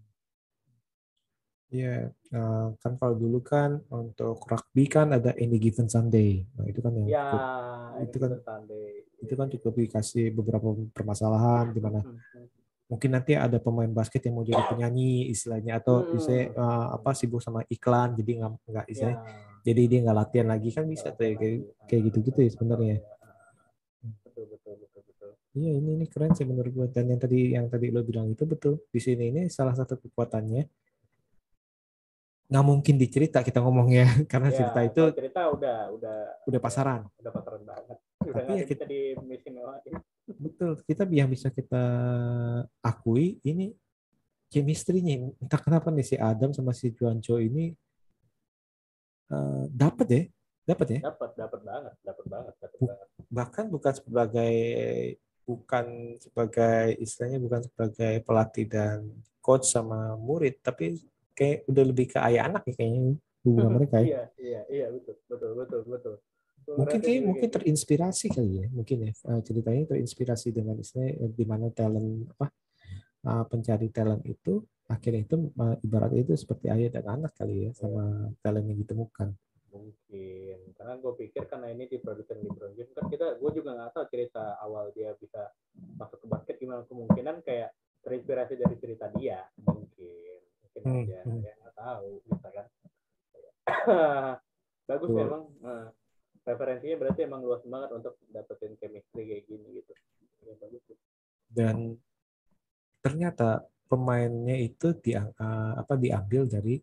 [1.67, 1.95] Iya,
[2.31, 6.47] eh, kan kalau dulu kan untuk rugby kan ada Any Given Sunday.
[6.55, 7.43] Nah, itu kan yang Ya, cukup,
[8.07, 8.87] itu kan- Sunday.
[9.17, 12.05] itu kan cukup dikasih beberapa permasalahan di mana
[12.87, 16.15] mungkin nanti ada pemain basket yang mau jadi penyanyi istilahnya atau Hmm.
[16.15, 19.27] istilahnya eh, apa sibuk sama iklan jadi nggak nggak istilahnya Ya.
[19.65, 22.97] jadi dia nggak latihan lagi kan bisa tuh ya, kayak kayak gitu-gitu ya sebenarnya.
[24.23, 25.31] Betul, betul, betul, betul.
[25.57, 28.45] Iya ini ini keren sih menurut gue dan yang tadi yang tadi lo bilang itu
[28.45, 30.63] betul di sini ini salah satu kekuatannya
[32.47, 37.33] nggak mungkin dicerita kita ngomongnya karena Ya, cerita itu cerita udah udah udah pasaran udah
[37.33, 37.97] pasaran banget.
[38.23, 39.95] Udah Tapi ya kita- di misi mewahin.
[40.45, 41.83] betul kita yang bisa kita
[42.81, 43.75] akui ini
[44.47, 47.75] chemistry-nya entah kenapa nih si Adam sama si Juancho ini
[49.31, 50.23] eh, dapat ya
[50.67, 53.07] dapat ya Dapat, dapat banget, dapat banget, dapat banget.
[53.31, 54.55] bahkan bukan sebagai
[55.47, 55.87] bukan
[56.19, 58.99] sebagai istilahnya bukan sebagai pelatih dan
[59.39, 60.99] coach sama murid tapi
[61.37, 64.07] kayak udah lebih ke ayah anak ya kayaknya hubungan mereka ya.
[64.09, 66.15] Iya, iya, iya, betul, betul, betul, betul.
[66.67, 71.45] mungkin juga mungkin terinspirasi kali ya mungkin ya Eh, ceritanya terinspirasi dengan istilahnya eh, di
[71.47, 72.51] mana talent apa
[73.23, 74.59] eh, pencari talent itu
[74.91, 75.37] akhirnya itu
[75.83, 79.35] ibaratnya itu seperti ayah dan anak kali ya sama talent yang ditemukan.
[79.71, 84.07] Mungkin karena gue pikir karena ini diproduksi LeBron James kan kita gue juga nggak tahu
[84.15, 85.51] cerita awal dia bisa
[85.99, 87.75] masuk ke basket gimana kemungkinan kayak
[88.07, 90.36] terinspirasi dari cerita dia mungkin
[90.83, 91.41] mungkin Hmm, aja hmm.
[91.43, 92.67] ya nggak tahu bisa kan.
[94.89, 95.21] Bagus Betul.
[95.25, 95.85] memang Nah,
[96.47, 99.93] referensinya berarti emang luas banget untuk dapetin chemistry kayak gini gitu.
[100.47, 100.99] Ya, bagus sih.
[101.51, 101.99] dan
[103.03, 105.27] ternyata pemainnya itu di, eh,
[105.75, 106.79] apa diambil dari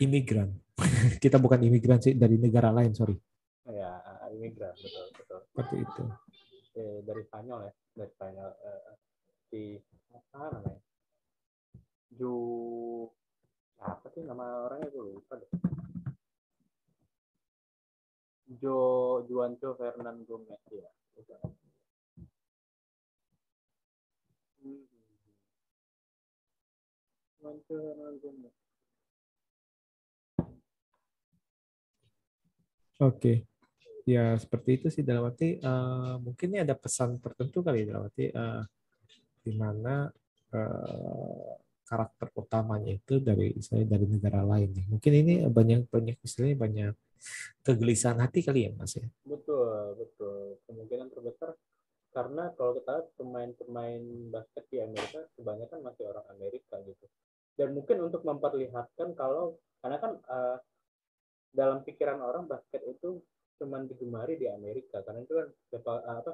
[0.00, 0.48] imigran.
[1.22, 3.16] Kita bukan imigran sih dari negara lain sorry.
[3.68, 4.00] Ya
[4.32, 5.40] imigran betul betul.
[5.52, 6.02] Seperti itu.
[6.74, 8.82] Eh, dari Spanyol ya dari Spanyol eh,
[9.52, 9.62] si
[10.16, 10.80] apa namanya?
[12.14, 12.32] Ju
[13.84, 15.50] apa sih nama orangnya gue lupa deh
[18.60, 18.78] Jo
[19.28, 20.88] Juancho Fernan Gomez ya
[21.20, 21.36] itu.
[24.64, 24.84] Hmm.
[27.40, 28.54] Juancho Fernan Gomez
[33.02, 33.44] Oke.
[34.04, 38.04] Ya, seperti itu sih dalam arti eh, mungkin ini ada pesan tertentu kali ya dalam
[38.08, 38.62] arti eh,
[39.44, 40.08] di mana
[40.52, 41.63] eh,
[41.94, 44.74] karakter utamanya itu dari saya dari negara lain.
[44.90, 46.94] Mungkin ini banyak banyak istilahnya banyak
[47.62, 49.06] kegelisahan hati kali ya Mas ya.
[49.22, 50.58] Betul, betul.
[50.66, 51.54] Kemungkinan terbesar
[52.10, 54.02] karena kalau kita lihat pemain-pemain
[54.34, 57.06] basket di Amerika kebanyakan masih orang Amerika gitu.
[57.54, 60.58] Dan mungkin untuk memperlihatkan kalau karena kan eh,
[61.54, 63.22] dalam pikiran orang basket itu
[63.62, 66.32] cuman digemari di Amerika karena itu kan sepak, apa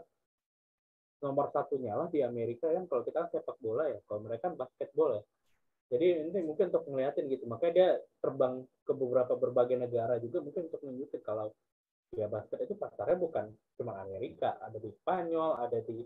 [1.20, 5.20] nomor satunya lah di Amerika kan kalau kita sepak bola ya kalau mereka kan basketball
[5.20, 5.22] ya
[5.90, 7.50] jadi ini mungkin untuk ngeliatin gitu.
[7.50, 7.88] Makanya dia
[8.22, 11.50] terbang ke beberapa berbagai negara juga mungkin untuk nunjukin kalau
[12.14, 16.02] ya basket itu pasarnya bukan cuma Amerika ada di Spanyol ada di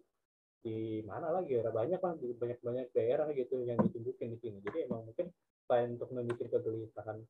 [0.65, 4.59] di mana lagi ya banyak lah di banyak banyak daerah gitu yang ditunjukin di sini.
[4.65, 5.29] Jadi emang mungkin
[5.69, 7.21] selain untuk nunjukin kegelisahan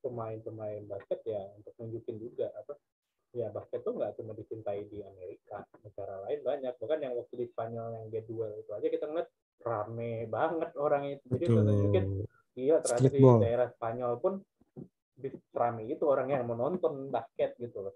[0.00, 2.72] pemain-pemain basket ya untuk nunjukin juga apa
[3.36, 6.72] ya basket tuh nggak cuma dicintai di Amerika negara lain banyak.
[6.80, 9.28] Bahkan yang waktu di Spanyol yang dia duel itu aja kita ngeliat
[9.62, 12.04] rame banget orang itu jadi untuk nunjukin
[12.58, 14.34] iya ternyata di daerah Spanyol pun
[15.54, 17.94] rame itu orang yang mau nonton basket gitu loh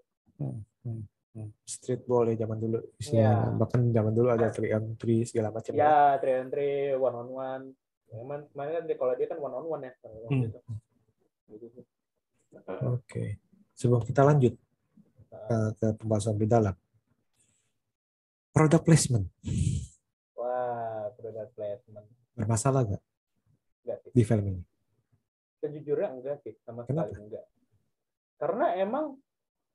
[1.69, 3.53] Streetball ya zaman dulu istilahnya.
[3.53, 3.53] Ya.
[3.61, 5.71] Bahkan zaman dulu ada 3 on 3 segala macam.
[5.77, 5.85] ya.
[5.85, 7.63] ya three on three one on one
[8.07, 9.91] Emang kemarin kan kalau dia kan one on one ya
[10.31, 10.47] Hmm.
[10.47, 11.79] gitu.
[12.87, 13.37] Oke.
[13.77, 14.55] Sebelum kita lanjut
[15.31, 16.75] eh, ke pembahasan lebih dalam.
[18.55, 19.29] Product placement
[21.55, 22.07] placement.
[22.37, 23.03] bermasalah nggak
[23.83, 24.11] Enggak sih.
[24.13, 24.63] di film ini?
[25.57, 27.09] Sejujurnya enggak sih, sama Kenapa?
[27.13, 27.45] sekali enggak.
[28.37, 29.05] karena emang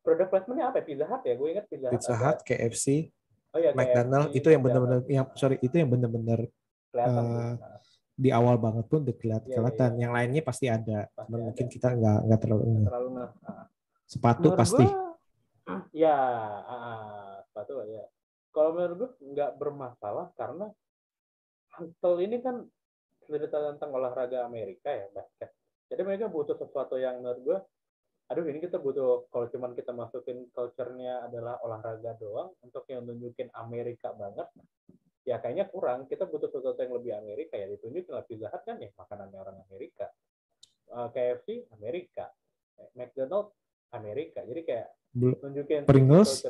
[0.07, 0.79] produk placementnya apa?
[0.87, 2.87] Pizza Hut ya gue ingat Pizza Hut Pizza Hut, KFC,
[3.55, 6.41] oh ya McDonald KFC, itu yang benar-benar yang sorry itu yang benar-benar
[6.95, 7.53] eh,
[8.13, 9.49] di awal banget pun udah kelihatan.
[9.49, 9.91] Iya, iya, kelihatan.
[9.99, 10.99] Yang lainnya pasti ada.
[11.11, 11.47] Pasti Cuman ada.
[11.51, 12.87] mungkin kita nggak nggak terlalu ngeh.
[12.87, 13.31] terlalu nah,
[14.07, 14.85] sepatu Menurut pasti.
[14.85, 15.01] gua,
[16.07, 16.17] ya
[16.69, 18.05] ah, sepatu ya
[18.53, 20.69] kalau menurut gue nggak bermasalah karena
[21.79, 22.65] Huntel ini kan
[23.25, 25.51] cerita tentang olahraga Amerika ya basket
[25.89, 27.59] jadi mereka butuh sesuatu yang menurut gue
[28.33, 33.53] aduh ini kita butuh kalau cuman kita masukin culture-nya adalah olahraga doang untuk yang nunjukin
[33.53, 34.49] Amerika banget
[35.23, 36.07] ya kayaknya kurang.
[36.11, 38.25] Kita butuh sesuatu yang lebih Amerika ya ditunjukin lah.
[38.27, 40.07] Pizza Hut kan ya makanannya orang Amerika.
[40.93, 42.31] Eh, KFC Amerika.
[42.79, 43.55] Eh, McDonald
[43.95, 44.43] Amerika.
[44.43, 46.43] Jadi kayak nunjukin Pringles?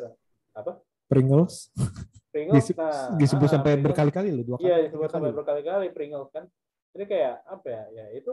[0.52, 0.78] apa?
[1.08, 1.72] Pringles
[2.32, 4.64] Pringles Disebut- nah disebut ah, sampai berkali-kali loh dua kali.
[4.66, 6.48] Iya, disebut sampai berkali-kali Pringles kan.
[6.96, 7.82] Jadi kayak apa ya?
[7.92, 8.32] Ya itu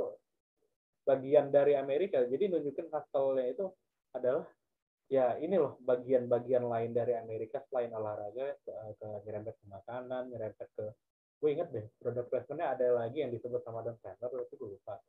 [1.03, 2.23] bagian dari Amerika.
[2.23, 3.67] Jadi nunjukin hustle-nya itu
[4.15, 4.47] adalah
[5.11, 10.69] ya ini loh bagian-bagian lain dari Amerika selain olahraga ke, ke nyerempet ke makanan, nyerempet
[10.79, 10.85] ke
[11.39, 14.99] gue inget deh produk placement-nya ada lagi yang disebut sama Adam Sandler tapi gue lupa.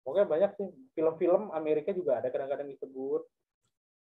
[0.00, 3.22] Pokoknya banyak sih film-film Amerika juga ada kadang-kadang disebut.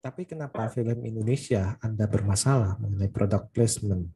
[0.07, 4.07] Tapi kenapa film Indonesia Anda bermasalah mengenai product placement?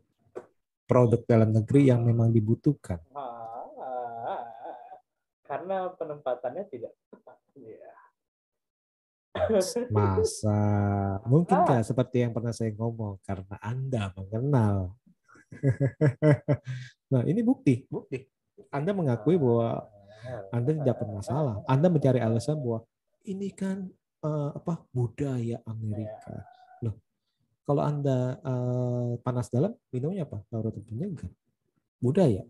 [0.87, 3.03] Produk dalam negeri yang memang dibutuhkan.
[3.11, 4.39] Ah,
[5.51, 7.35] karena penempatannya tidak tepat.
[7.59, 7.91] Ya.
[9.91, 11.19] Masa Ah.
[11.27, 14.95] mungkinkah seperti yang pernah saya ngomong karena Anda mengenal.
[17.11, 18.31] nah, ini bukti, bukti.
[18.71, 19.91] Anda mengakui bahwa
[20.55, 21.67] Anda tidak bermasalah.
[21.67, 22.87] Anda mencari alasan bahwa
[23.27, 26.45] ini kan eh, apa budaya Amerika.
[26.85, 26.95] Loh,
[27.65, 30.45] kalau Anda eh, panas dalam, minumnya apa?
[30.53, 31.29] Larutan penyegar.
[32.01, 32.45] Budaya.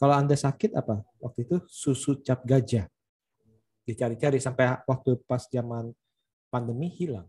[0.00, 1.04] Kalau Anda sakit apa?
[1.20, 2.88] Waktu itu susu cap gajah.
[3.84, 5.92] Dicari-cari sampai waktu pas zaman
[6.48, 7.28] pandemi hilang.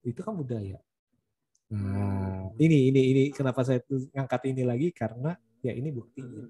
[0.00, 0.80] Itu kan budaya.
[1.68, 6.48] Nah, ini ini ini kenapa saya tuh ngangkat ini lagi karena ya ini buktinya.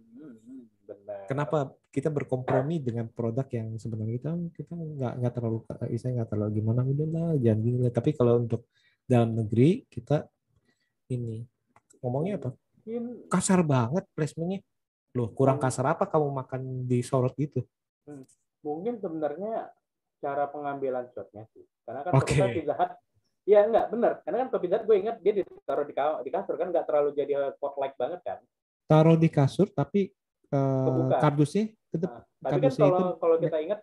[1.29, 5.59] Kenapa kita berkompromi dengan produk yang sebenarnya kita kita nggak nggak terlalu
[6.01, 7.93] saya nggak terlalu gimana udahlah jangan gini lah.
[7.93, 8.73] Tapi kalau untuk
[9.05, 10.25] dalam negeri kita
[11.12, 11.45] ini
[12.01, 12.51] ngomongnya apa?
[12.57, 14.64] Mungkin Kasar banget placementnya.
[15.17, 17.64] Loh, kurang kasar apa kamu makan di sorot gitu?
[18.62, 19.71] mungkin sebenarnya
[20.19, 22.35] cara pengambilan shotnya sih karena kan Oke.
[22.35, 22.93] ketika Pizza Hut
[23.47, 26.69] ya enggak benar karena kan Pizza Hut gue ingat dia ditaruh di, di kasur kan
[26.75, 28.38] nggak terlalu jadi spotlight banget kan
[28.88, 30.11] Taruh di kasur tapi
[30.49, 31.17] eh, Kebuka.
[31.19, 33.81] kardusnya tetap Nah, tapi kan kalau itu kalau kita ingat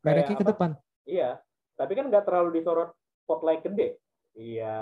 [0.00, 0.50] mereknya ke apa?
[0.50, 0.70] depan.
[1.04, 1.30] iya
[1.74, 3.88] tapi kan nggak terlalu disorot spotlight gede
[4.32, 4.78] iya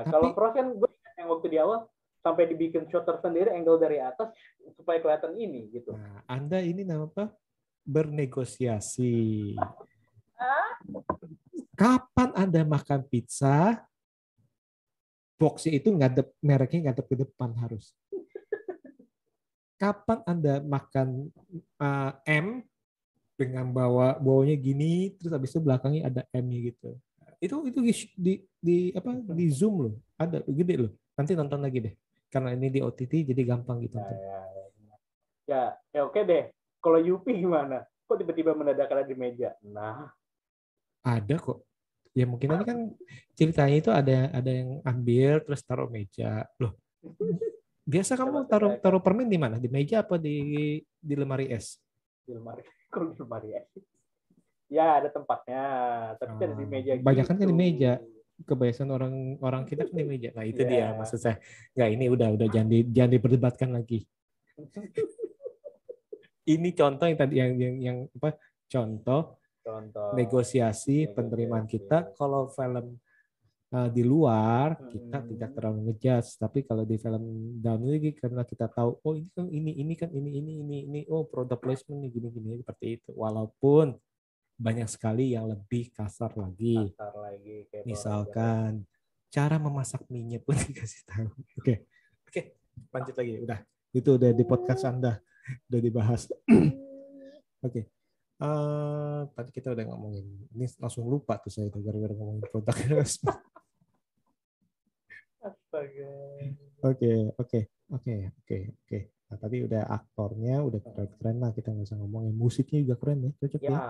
[0.00, 1.86] Tapi- kalau cross kan gue ingat yang waktu di awal
[2.18, 4.32] sampai dibikin shot tersendiri angle dari atas
[4.72, 7.30] supaya kelihatan ini gitu Nah, Anda ini nama apa?
[7.84, 9.52] Bernegosiasi.
[11.74, 13.82] Kapan Anda makan pizza,
[15.36, 17.92] boxnya itu ngadep mereknya ngadep ke depan harus.
[19.84, 21.28] Kapan Anda makan
[21.76, 22.64] uh, M
[23.36, 26.96] dengan bawa bawanya gini, terus habis itu belakangnya ada M-nya gitu.
[27.36, 28.32] Itu itu di, di,
[28.64, 30.92] di apa di zoom loh, ada gede loh.
[31.12, 31.94] Nanti nonton lagi deh,
[32.32, 34.00] karena ini di OTT jadi gampang gitu.
[34.00, 34.94] ya ya ya,
[35.44, 36.48] ya, ya oke deh
[36.80, 40.08] kalau Yupi gimana kok tiba-tiba mendadak ada di meja nah
[41.04, 41.60] Ada kok.
[42.16, 42.78] Ya mungkin ini kan
[43.36, 46.48] ceritanya itu ada ada yang ambil terus taruh meja.
[46.56, 46.72] Loh.
[47.84, 49.60] Biasa kamu taruh taruh permen di mana?
[49.60, 50.36] Di meja apa di
[50.80, 51.76] di lemari es?
[52.24, 53.60] di lemari kalau di lemari ya
[54.72, 55.62] ya ada tempatnya
[56.16, 57.54] tapi kan di Ah, meja kebanyakan kan di gitu.
[57.54, 57.92] meja.
[58.34, 60.28] Kebiasaan orang orang kita kan di meja.
[60.34, 60.98] Nah, itu dia Iya.
[60.98, 61.36] maksud saya.
[61.70, 64.00] Enggak, ini udah udah jangan di, jangan diperdebatkan lagi.
[66.44, 68.36] Ini contoh yang tadi yang yang, yang apa?
[68.68, 71.14] Contoh contoh negosiasi negosiasi.
[71.16, 73.00] penerimaan kita kalau film
[73.74, 75.28] uh, di luar kita Hmm.
[75.34, 76.30] tidak terlalu ngejudge.
[76.38, 77.24] Tapi kalau di film
[77.58, 81.00] dalam negeri karena kita tahu oh ini kan ini ini kan ini ini ini ini
[81.10, 83.10] oh product placement nih gini gini seperti itu.
[83.18, 83.98] Walaupun
[84.54, 86.94] banyak sekali yang lebih kasar lagi.
[86.94, 88.86] Kasar lagi kayak misalkan
[89.34, 91.28] cara memasak minyak pun dikasih tahu.
[91.58, 91.90] Oke
[92.30, 92.42] oke
[92.94, 93.32] lanjut lagi.
[93.42, 93.58] Udah
[93.90, 95.18] itu udah di podcast anda.
[95.68, 96.30] Udah dibahas.
[97.64, 97.88] Oke
[98.34, 100.26] Eh, tadi kita udah ngomongin
[100.58, 102.74] ini langsung lupa tuh saya gara-gara ngomongin produk.
[105.44, 106.12] astaga.
[106.84, 107.60] Oke, oke,
[107.92, 108.98] oke, oke, oke.
[109.28, 112.34] Nah, tadi udah aktornya, udah keren-keren lah kita nggak usah ngomongin.
[112.38, 113.70] Musiknya juga keren ya, cocok ya.
[113.72, 113.80] ya.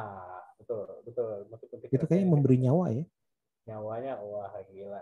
[0.56, 1.30] betul betul.
[1.52, 3.04] Musik musik Itu kayaknya memberi nyawa ya.
[3.64, 5.00] nyawanya wah gila.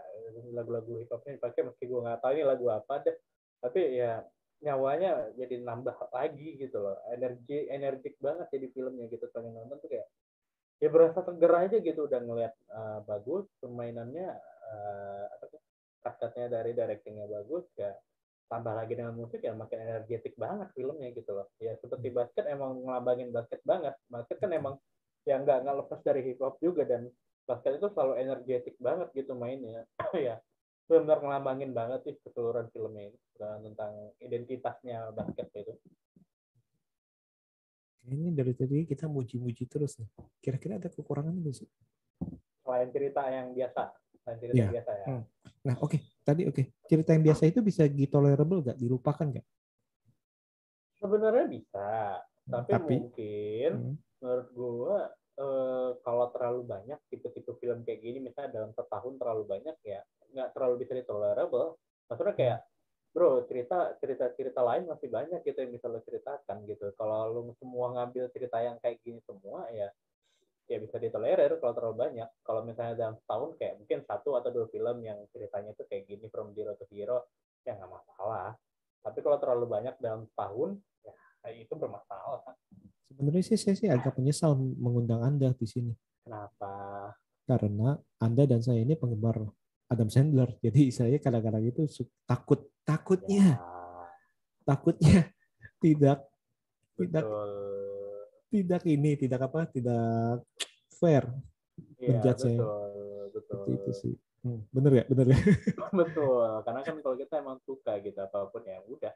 [0.54, 3.16] Lagu-lagu hip hopnya dipakai meski gue nggak tahu ini lagu apa deh.
[3.62, 4.22] Tapi ya
[4.62, 6.98] nyawanya jadi nambah lagi gitu loh.
[7.10, 9.30] Energi energik banget jadi filmnya gitu.
[9.30, 10.06] Pengen nonton tuh kayak
[10.82, 12.10] ya berasa seger aja gitu.
[12.10, 14.26] Udah ngeliat eh, bagus permainannya
[14.74, 15.61] eh, apa tuh
[16.02, 17.94] cutnya dari directingnya bagus ya
[18.50, 21.48] tambah lagi dengan musik ya makin energetik banget filmnya gitu loh.
[21.56, 23.96] Ya seperti basket emang ngelambangin basket banget.
[24.12, 24.76] Basket kan emang
[25.24, 27.08] ya nggak nggak lepas dari hip hop juga dan
[27.48, 29.86] basket itu selalu energetik banget gitu mainnya.
[30.12, 30.36] Ya
[30.90, 35.72] benar ngelambangin banget sih keseluruhan filmnya ini tentang identitasnya basket itu.
[38.02, 40.10] Ini dari tadi kita muji-muji terus nih.
[40.44, 41.70] Kira-kira ada kekurangan nggak sih?
[42.62, 43.90] selain cerita yang biasa
[44.38, 44.68] cerita Iya.
[44.78, 45.24] biasa ya Hmm.
[45.62, 45.98] Nah, oke.
[46.22, 46.62] Tadi oke.
[46.86, 48.78] Cerita yang biasa itu bisa tolerable nggak?
[48.78, 49.46] Dilupakan nggak?
[51.02, 52.94] sebenarnya bisa tapi, Tapi?
[52.94, 53.96] mungkin Hmm.
[54.22, 54.98] menurut gua
[55.34, 59.98] eh, kalau terlalu banyak tipe-tipe film kayak gini misalnya dalam setahun terlalu banyak ya
[60.30, 61.74] nggak terlalu bisa ditolerable
[62.06, 62.58] maksudnya kayak
[63.10, 67.50] bro cerita cerita cerita lain masih banyak gitu yang bisa lo ceritakan gitu kalau lu
[67.58, 69.90] semua ngambil cerita yang kayak gini semua ya
[70.70, 72.28] ya bisa ditolerir kalau terlalu banyak.
[72.42, 76.26] Kalau misalnya dalam setahun kayak mungkin satu atau dua film yang ceritanya tuh kayak gini
[76.30, 77.26] from zero to hero
[77.66, 78.54] ya nggak masalah.
[79.02, 82.54] Tapi kalau terlalu banyak dalam setahun ya itu bermasalah.
[83.10, 85.92] Sebenarnya sih saya sih agak menyesal mengundang Anda di sini.
[86.22, 87.10] Kenapa?
[87.44, 89.42] Karena Anda dan saya ini penggemar
[89.90, 90.56] Adam Sandler.
[90.62, 91.84] Jadi saya kadang-kadang itu
[92.24, 93.58] takut takutnya.
[93.58, 93.72] Ya,
[94.64, 95.28] takutnya
[95.84, 96.24] tidak
[96.96, 97.50] tidak betul.
[97.50, 97.71] tidak
[98.52, 100.44] ini tidak apa tidak
[100.92, 101.24] fair
[102.02, 102.58] Iya, saya.
[102.58, 103.40] betul, betul.
[103.46, 104.14] seperti itu sih.
[104.42, 105.38] Hmm, bener ya bener ya.
[106.02, 106.46] betul.
[106.66, 109.14] Karena kan kalau kita emang suka gitu apa pun ya udah.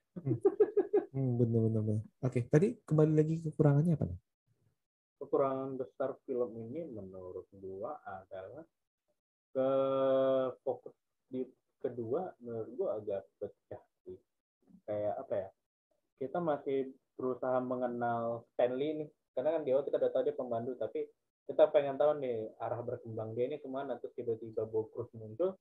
[1.11, 1.83] Hmm, bener bener.
[1.83, 2.03] bener.
[2.22, 4.05] Oke tadi kembali lagi kekurangannya apa?
[4.07, 4.18] nih?
[5.18, 8.62] Kekurangan besar film ini menurut gua adalah
[9.51, 9.68] ke
[10.62, 10.94] fokus
[11.27, 11.42] di
[11.83, 14.18] kedua menurut gua agak pecah sih.
[14.87, 15.49] Kayak apa ya?
[16.22, 19.11] Kita masih berusaha mengenal Stanley nih.
[19.37, 21.05] Karena kan di awal kita udah tahu dia pembantu, tapi
[21.44, 24.01] kita pengen tahu nih arah berkembang dia ini ke mana.
[24.01, 25.61] Terus tiba-tiba Bob muncul,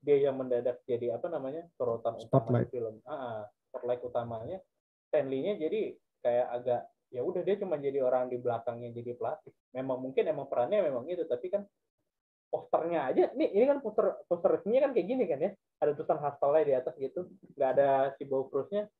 [0.00, 2.96] dia yang mendadak jadi apa namanya sorotan utama di film.
[3.04, 4.58] Ah, ah, spotlight utamanya
[5.12, 5.80] Stanley-nya jadi
[6.24, 9.52] kayak agak ya udah dia cuma jadi orang di belakangnya jadi pelatih.
[9.76, 11.68] Memang mungkin emang perannya memang itu, tapi kan
[12.50, 16.18] posternya aja nih ini kan poster poster resminya kan kayak gini kan ya ada tulisan
[16.18, 18.90] hustle di atas gitu nggak ada si Bob Cruz-nya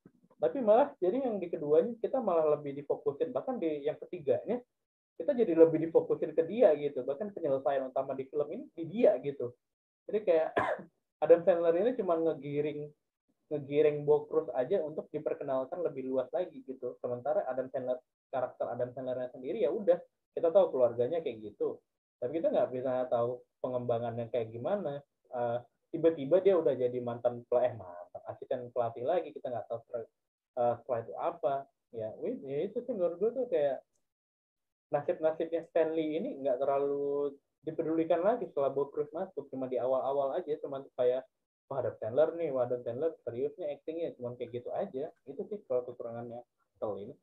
[0.40, 4.58] tapi malah jadi yang di keduanya kita malah lebih difokusin bahkan di yang ketiganya
[5.20, 7.04] kita jadi lebih difokusin ke dia gitu.
[7.04, 9.52] Bahkan penyelesaian utama di film ini di dia gitu.
[10.08, 10.56] Jadi kayak
[11.24, 12.88] Adam Sandler ini cuma ngegiring
[13.52, 16.96] ngegiring Bob Cruz aja untuk diperkenalkan lebih luas lagi gitu.
[17.04, 18.00] Sementara Adam Sandler
[18.32, 20.00] karakter Adam Sandlernya sendiri ya udah
[20.32, 21.76] kita tahu keluarganya kayak gitu.
[22.16, 25.04] Tapi kita nggak bisa tahu pengembangannya kayak gimana.
[25.36, 25.58] Eh,
[25.92, 29.80] tiba-tiba dia udah jadi mantan pelatih eh, mantan asisten pelatih lagi kita nggak tahu
[30.60, 31.54] eh, setelah itu apa
[31.90, 33.82] ya ya itu sih menurut gue tuh kayak
[34.92, 40.54] nasib-nasibnya Stanley ini nggak terlalu dipedulikan lagi setelah Bob Cruz masuk cuma di awal-awal aja
[40.62, 41.26] cuma kayak
[41.70, 45.14] wah Adam Sandler nih wah Adam Sandler seriusnya actingnya cuma kayak gitu aja.
[45.22, 46.42] Itu sih kalau kekurangannya
[46.82, 47.14] kalau ini.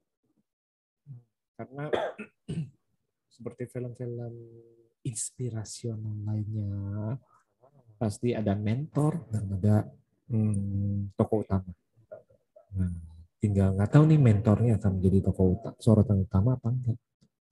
[1.59, 1.91] Karena
[3.35, 4.33] seperti film-film
[5.03, 6.71] inspirasional lainnya
[7.99, 9.75] pasti ada mentor dan ada
[10.31, 11.71] hmm, tokoh utama.
[12.77, 12.93] Nah,
[13.37, 16.97] tinggal nggak tahu nih mentornya akan menjadi tokoh utama, sorotan utama apa enggak.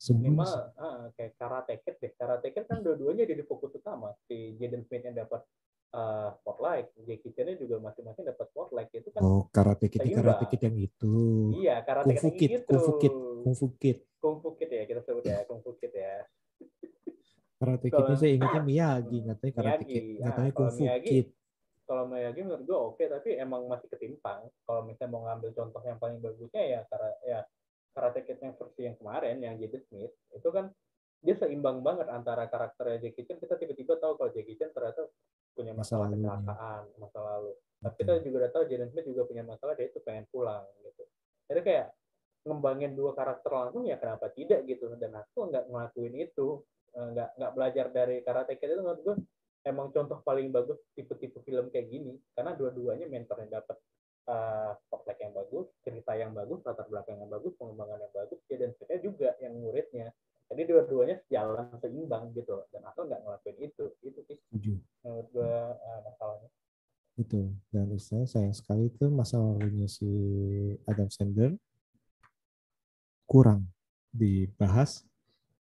[0.06, 4.54] minimal Semua ah, kayak Karate Kid deh Karate Kid kan dua-duanya jadi fokus utama si
[4.60, 5.41] Jaden Smith yang dapat
[5.93, 10.62] eh, spotlight Jackie Chan juga masing-masing dapat spotlight itu kan oh karate kid karate kid
[10.62, 11.15] yang itu.
[11.56, 13.98] iya Karate Kung Fu Kid Kid, gitu Kung Fu Kid, Kung Fu Kid.
[14.19, 16.13] Kung Fu Kid ya kita sebut ya Kung Fu Kid ya
[17.56, 19.93] Karate Kalau- Kidnya saya ingatnya Miyagi, katanya Karate Miyagi.
[19.95, 21.28] Kid, Ah, katanya Kung Fu Miyagi, Kid.
[21.86, 24.50] Kalau Miyagi menurut gue oke tapi emang masih ketimpang.
[24.65, 27.39] Kalau misalnya mau ngambil contoh yang paling bagusnya ya karena ya
[27.95, 30.74] Karate Kid yang versi yang kemarin yang Jaden Smith itu kan
[31.26, 33.38] dia seimbang banget antara karakternya Jackie Chan.
[33.41, 35.08] Kita tiba-tiba tahu kalau Jackie Chan ternyata
[35.56, 36.28] punya Masa masalah lalunya.
[36.28, 37.52] kecelakaan masa lalu.
[37.80, 41.04] Tapi kita juga udah tahu Jaden Smith juga punya masalah dia itu pengen pulang gitu.
[41.48, 41.88] Jadi kayak
[42.45, 44.89] ngembangin dua karakter langsung ya kenapa tidak gitu.
[44.98, 46.62] Dan aku nggak ngelakuin itu.
[46.95, 49.15] Eh, nggak nggak belajar dari Karate Kid itu menurut gue
[49.65, 53.78] emang contoh paling bagus tipe-tipe film kayak gini karena dua-duanya mentornya dapat
[54.30, 58.55] uh, spotlight yang bagus cerita yang bagus latar belakang yang bagus pengembangan yang bagus ya
[58.61, 60.07] dan sebenarnya juga yang muridnya
[60.45, 64.74] jadi dua-duanya sejalan seimbang gitu dan aku nggak ngelakuin itu itu sih Setuju.
[65.01, 66.49] menurut gue uh, masalahnya
[67.16, 67.47] Itu.
[67.72, 70.03] Dan istilahnya sayang sekali itu masa lalunya si
[70.84, 71.55] Adam Sandler
[73.24, 73.72] kurang
[74.11, 75.07] dibahas,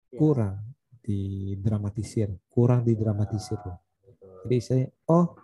[0.08, 0.72] Ya, kurang
[1.04, 3.56] didramatisir, kurang didramatisir.
[3.60, 3.80] loh.
[4.48, 5.36] Jadi saya, oh,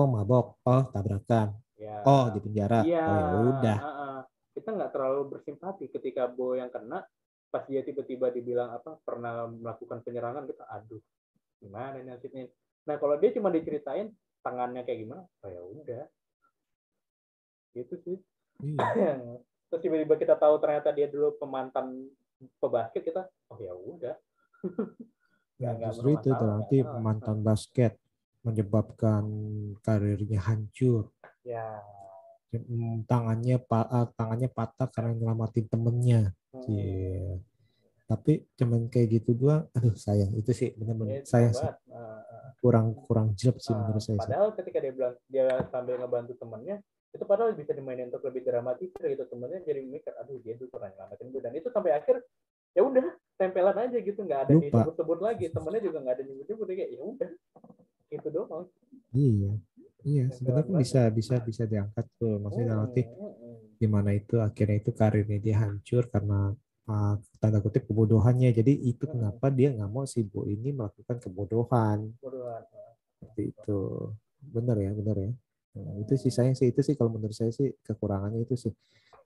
[0.00, 2.00] oh mabok, oh tabrakan, ya.
[2.08, 3.78] oh di penjara, Iya, oh ya udah.
[4.56, 7.04] kita nggak terlalu bersimpati ketika Bo yang kena
[7.52, 11.04] pas dia tiba-tiba dibilang apa pernah melakukan penyerangan kita aduh
[11.60, 12.48] gimana nih nasibnya?
[12.88, 14.08] Nah kalau dia cuma diceritain
[14.40, 16.04] tangannya kayak gimana oh ya udah.
[17.76, 18.16] Gitu sih.
[18.64, 19.20] Iya.
[19.68, 22.08] terus tiba-tiba kita tahu ternyata dia dulu pemantan
[22.56, 24.16] pebasket kita oh ya udah.
[25.56, 27.96] Ya, justru itu bermasalah, nanti nggak mantan basket
[28.46, 29.24] menyebabkan
[29.82, 31.10] karirnya hancur.
[31.42, 31.82] ya
[32.56, 36.32] Hmm, tangannya ah, tangannya patah karena nyelamatin temennya.
[36.54, 37.42] hmm, Iya.
[38.06, 39.66] Tapi cuman kayak gitu doang.
[39.76, 41.66] Aduh sayang itu sih benar-benar itu sayang sih.
[41.90, 42.54] Nah, nah.
[42.62, 44.16] kurang kurang jelek sih Ah, menurut saya.
[44.16, 44.22] sih.
[44.24, 46.76] padahal ketika dia bilang dia sambil ngebantu temennya
[47.12, 50.88] itu padahal bisa dimainin untuk lebih dramatis gitu temennya jadi mikir aduh dia tuh pernah
[50.92, 52.16] nyelamatin gue dan itu sampai akhir
[52.72, 56.90] ya udah tempelan aja gitu nggak ada disebut-sebut lagi temennya juga nggak ada nyebut-nyebut kayak
[56.92, 57.30] ya udah
[58.08, 58.66] gitu doang
[59.12, 59.52] Iya.
[60.06, 62.38] Iya, sebenarnya kan bisa bisa bisa diangkat tuh.
[62.38, 66.54] Maksudnya dalam arti Hmm, hmm, di mana itu akhirnya itu karirnya dia hancur karena
[66.86, 68.54] ah, tanda kutip kebodohannya.
[68.54, 69.18] Jadi itu Hmm.
[69.18, 72.62] kenapa dia nggak mau si Bo ini melakukan kebodohan bodohan.
[73.18, 73.80] seperti itu.
[74.38, 75.30] Benar ya, benar ya.
[75.74, 78.72] Nah, itu sih sayang sih itu sih kalau menurut saya sih kekurangannya itu sih.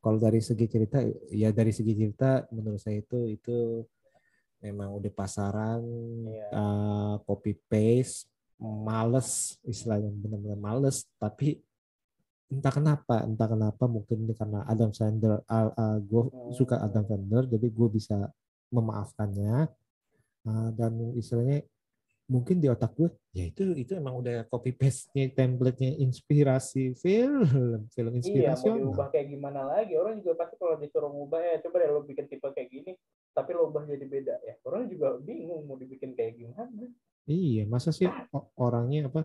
[0.00, 3.84] Kalau dari segi cerita ya dari segi cerita menurut saya itu itu
[4.60, 5.84] memang udah pasaran
[6.24, 6.46] Iya.
[6.56, 8.28] ah, copy paste
[8.60, 11.56] males istilahnya benar-benar males tapi
[12.50, 15.40] entah kenapa entah kenapa mungkin ini karena Adam Sandler
[16.02, 16.52] gue Hmm.
[16.52, 18.28] suka Adam Sandler jadi gue bisa
[18.70, 19.66] memaafkannya
[20.40, 21.68] Ah, dan istilahnya
[22.24, 27.84] mungkin di otak gue ya itu itu emang udah copy paste nya template-nya inspirasi film
[27.92, 30.00] film Iya, mau diubah kayak gimana lagi?
[30.00, 32.92] Orang juga pasti kalau disuruh ngubah ya coba deh lo bikin tipe kayak gini,
[33.36, 34.54] tapi lo ubah jadi beda ya.
[34.64, 36.09] Orang juga bingung mau dibikin.
[37.30, 38.10] Iya, masa sih
[38.58, 39.22] orangnya apa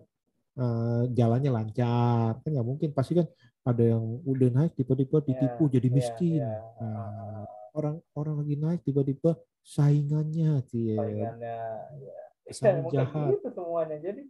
[0.56, 3.26] eh, jalannya lancar kan nggak mungkin pasti kan
[3.66, 6.38] ada yang udah naik tiba-tiba ditipu jadi Iya, miskin.
[6.38, 6.62] iya.
[6.80, 7.44] Nah,
[7.74, 9.36] orang orang lagi naik tiba-tiba
[9.66, 11.58] saingannya sih Saingannya
[11.98, 12.14] ya.
[12.46, 13.30] Ya, kayak jahat.
[13.36, 13.98] gitu semuanya.
[13.98, 14.22] Jadi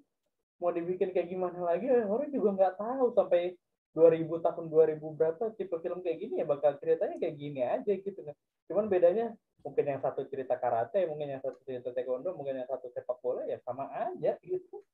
[0.55, 3.59] mau dibikin kayak gimana lagi orang juga nggak tahu sampai
[3.91, 8.19] 2000 tahun 2000 berapa tipe film kayak gini ya bakal ceritanya kayak gini aja gitu
[8.23, 8.35] kan.
[8.71, 9.35] Cuman bedanya
[9.65, 13.41] mungkin yang satu cerita karate, mungkin yang satu cerita taekwondo, mungkin yang satu sepak bola
[13.49, 14.85] ya sama aja gitu.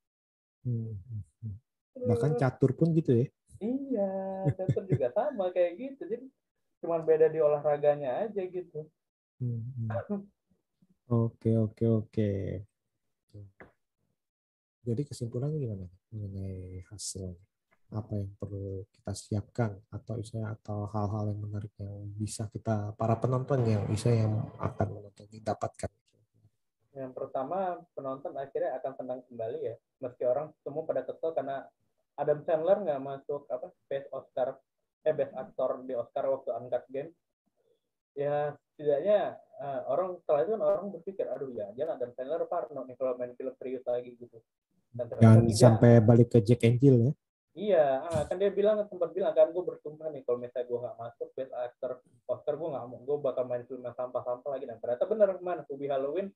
[0.63, 1.55] Hmm, hmm, hmm.
[2.07, 3.27] bahkan catur pun gitu ya.
[3.59, 4.11] Iya,
[4.55, 6.01] catur juga sama kayak gitu.
[6.07, 6.25] Jadi
[6.79, 8.87] cuman beda di olahraganya aja gitu.
[9.43, 9.91] Hmm, hmm.
[11.11, 12.31] Oke oke oke.
[14.87, 17.35] Jadi kesimpulannya gimana mengenai hasil?
[17.91, 23.19] Apa yang perlu kita siapkan atau misalnya atau hal-hal yang menarik yang bisa kita para
[23.19, 25.91] penonton yang bisa yang akan menonton didapatkan?
[26.95, 29.75] Yang pertama penonton akhirnya akan senang kembali ya.
[30.03, 31.67] Meski orang semua pada kesel karena
[32.19, 34.59] Adam Sandler nggak masuk apa best Oscar
[35.01, 37.11] eh best aktor di Oscar waktu Uncut Game.
[38.15, 42.81] Ya setidaknya eh, orang setelah itu kan orang berpikir aduh ya jangan Adam Sandler parno
[42.83, 44.39] nih kalau main film serius lagi gitu.
[44.91, 47.11] Dan sampai balik ke Jack Jill ya.
[47.61, 50.97] Iya, ah, kan dia bilang sempat bilang kan gue bersumpah nih kalau misalnya gue nggak
[50.97, 54.65] masuk best actor Oscar gue nggak mau, gue bakal main film yang sampah-sampah lagi.
[54.65, 56.33] Dan ternyata bener ke mana Hubie Halloween,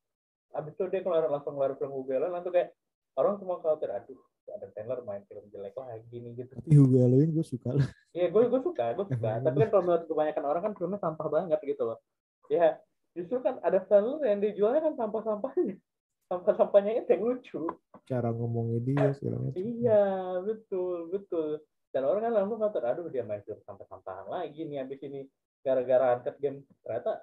[0.54, 2.78] abis itu dia keluar langsung keluar film Hubie Halloween, langsung kayak
[3.18, 4.22] orang semua khawatir, aduh
[4.54, 6.54] ada Taylor main film jelek lagi gini gitu.
[6.70, 7.88] Hugo Halloween gue suka lah.
[8.14, 9.32] Iya, gue gue suka, gue suka.
[9.42, 11.98] Tapi kan kalau menurut kebanyakan orang kan filmnya sampah banget gitu loh.
[12.48, 12.78] Ya,
[13.18, 15.76] justru kan ada Taylor yang dijualnya kan sampah-sampahnya.
[16.26, 17.62] Sampah-sampahnya itu yang lucu.
[18.10, 19.62] Cara ngomongnya dia segala macam.
[19.62, 20.04] Iya,
[20.42, 21.50] betul, betul.
[21.94, 25.30] Dan orang kan langsung kata, aduh dia main film sampah-sampahan lagi nih habis ini
[25.62, 26.66] gara-gara angkat game.
[26.82, 27.22] Ternyata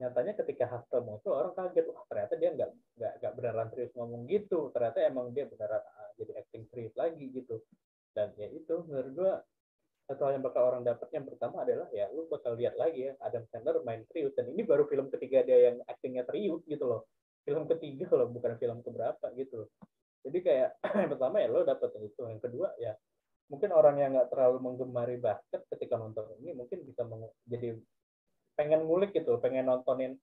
[0.00, 4.24] nyatanya ketika Hustle muncul orang kaget, wah ternyata dia nggak nggak nggak beneran serius ngomong
[4.26, 4.72] gitu.
[4.72, 7.60] Ternyata emang dia beneran ah, jadi acting serius lagi gitu.
[8.16, 9.32] Dan ya itu menurut gua
[10.10, 13.12] satu hal yang bakal orang dapat yang pertama adalah ya lu bakal lihat lagi ya
[13.22, 17.06] Adam Sandler main serius dan ini baru film ketiga dia yang actingnya serius gitu loh
[17.44, 19.66] film ketiga loh bukan film keberapa gitu.
[20.20, 20.68] Jadi kayak
[21.00, 22.92] yang pertama ya lo dapet itu yang kedua ya
[23.50, 27.02] mungkin orang yang nggak terlalu menggemari basket ketika nonton ini mungkin bisa
[27.50, 27.74] jadi
[28.54, 30.14] pengen ngulik gitu pengen nontonin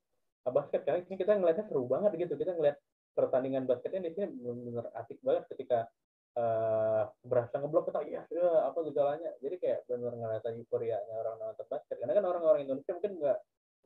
[0.48, 0.88] uh, basket.
[0.88, 2.80] Karena ini kita ngeliatnya seru banget gitu kita ngeliat
[3.18, 5.90] pertandingan basketnya di sini benar-benar asik banget ketika
[6.38, 8.22] uh, berasa ngeblok kita iya,
[8.64, 9.34] apa gejalanya.
[9.44, 11.98] Jadi kayak benar ngeliatin euforianya orang nonton basket.
[12.00, 13.38] Karena kan orang-orang Indonesia mungkin nggak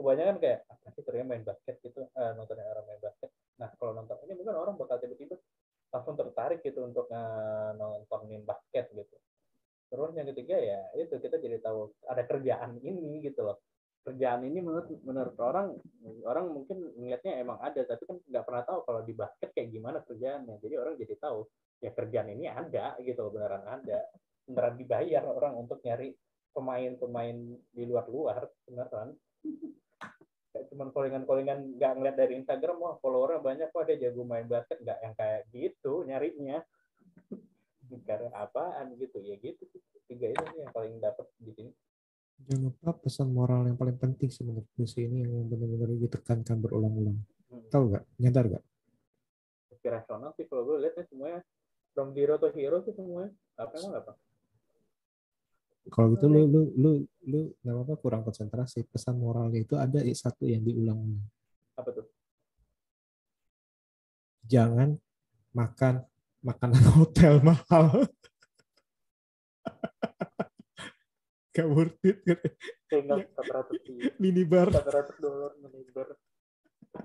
[0.01, 3.29] kebanyakan kayak apa sih ternyata main basket gitu eh, nontonnya orang main basket.
[3.61, 5.37] Nah kalau nonton ini mungkin orang bakal tiba-tiba
[5.93, 9.15] langsung tertarik gitu untuk eh, nontonin basket gitu.
[9.91, 13.61] Terus yang ketiga ya itu kita jadi tahu ada kerjaan ini gitu loh.
[14.01, 15.77] Kerjaan ini menurut menurut orang
[16.25, 20.01] orang mungkin melihatnya emang ada tapi kan nggak pernah tahu kalau di basket kayak gimana
[20.01, 20.57] kerjaannya.
[20.57, 21.45] Jadi orang jadi tahu
[21.83, 23.99] ya kerjaan ini ada gitu loh beneran ada.
[24.47, 26.09] Beneran dibayar orang untuk nyari
[26.55, 27.37] pemain-pemain
[27.71, 28.47] di luar-luar.
[28.65, 29.11] beneran
[30.51, 34.81] Kayak cuman callingan-callingan nggak ngeliat dari Instagram wah followernya banyak wah dia jago main basket
[34.81, 36.57] nggak yang kayak gitu nyarinya
[38.09, 39.61] karena apaan gitu ya gitu
[40.09, 41.71] tiga itu sih yang paling dapat di sini
[42.41, 46.57] Jangan lupa pesan moral yang paling penting sih menurut gue sih ini yang benar-benar ditekankan
[46.57, 47.21] berulang-ulang.
[47.53, 47.69] Hmm.
[47.69, 48.03] Tahu nggak?
[48.17, 48.63] Nyadar nggak?
[49.81, 51.41] inspirasional sih kalau gue lihatnya semuanya
[51.97, 54.13] from zero to hero sih semuanya apa emang apa
[55.89, 56.91] Kalau gitu lu lu lu
[57.25, 58.85] lu nggak apa-apa kurang konsentrasi.
[58.85, 61.25] Pesan moralnya itu ada satu yang diulang-ulang.
[61.73, 62.07] Apa tuh
[64.43, 64.99] Jangan
[65.51, 66.03] makan
[66.41, 68.03] makanan hotel mahal.
[71.51, 72.19] Gak worth it.
[72.87, 76.07] tinggal 400 sih Minibar 400 dolar minibar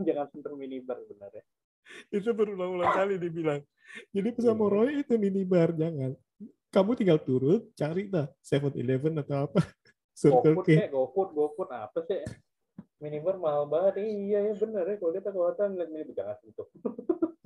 [0.03, 1.45] jangan sentuh minibar benar ya
[2.11, 3.63] itu berulang-ulang kali dibilang.
[4.11, 4.59] Jadi pesan Iya.
[4.59, 6.19] moralnya itu minibar jangan.
[6.69, 9.63] Kamu tinggal turun cari dah 7-Eleven atau apa.
[10.19, 10.67] Circle K.
[10.67, 12.27] kayak GoFood GoFood apa sih
[13.01, 14.05] minibar mahal banget.
[14.05, 14.97] Iya ya bener ya.
[15.01, 16.37] Kalau kita ke hotel ngeliat minibar.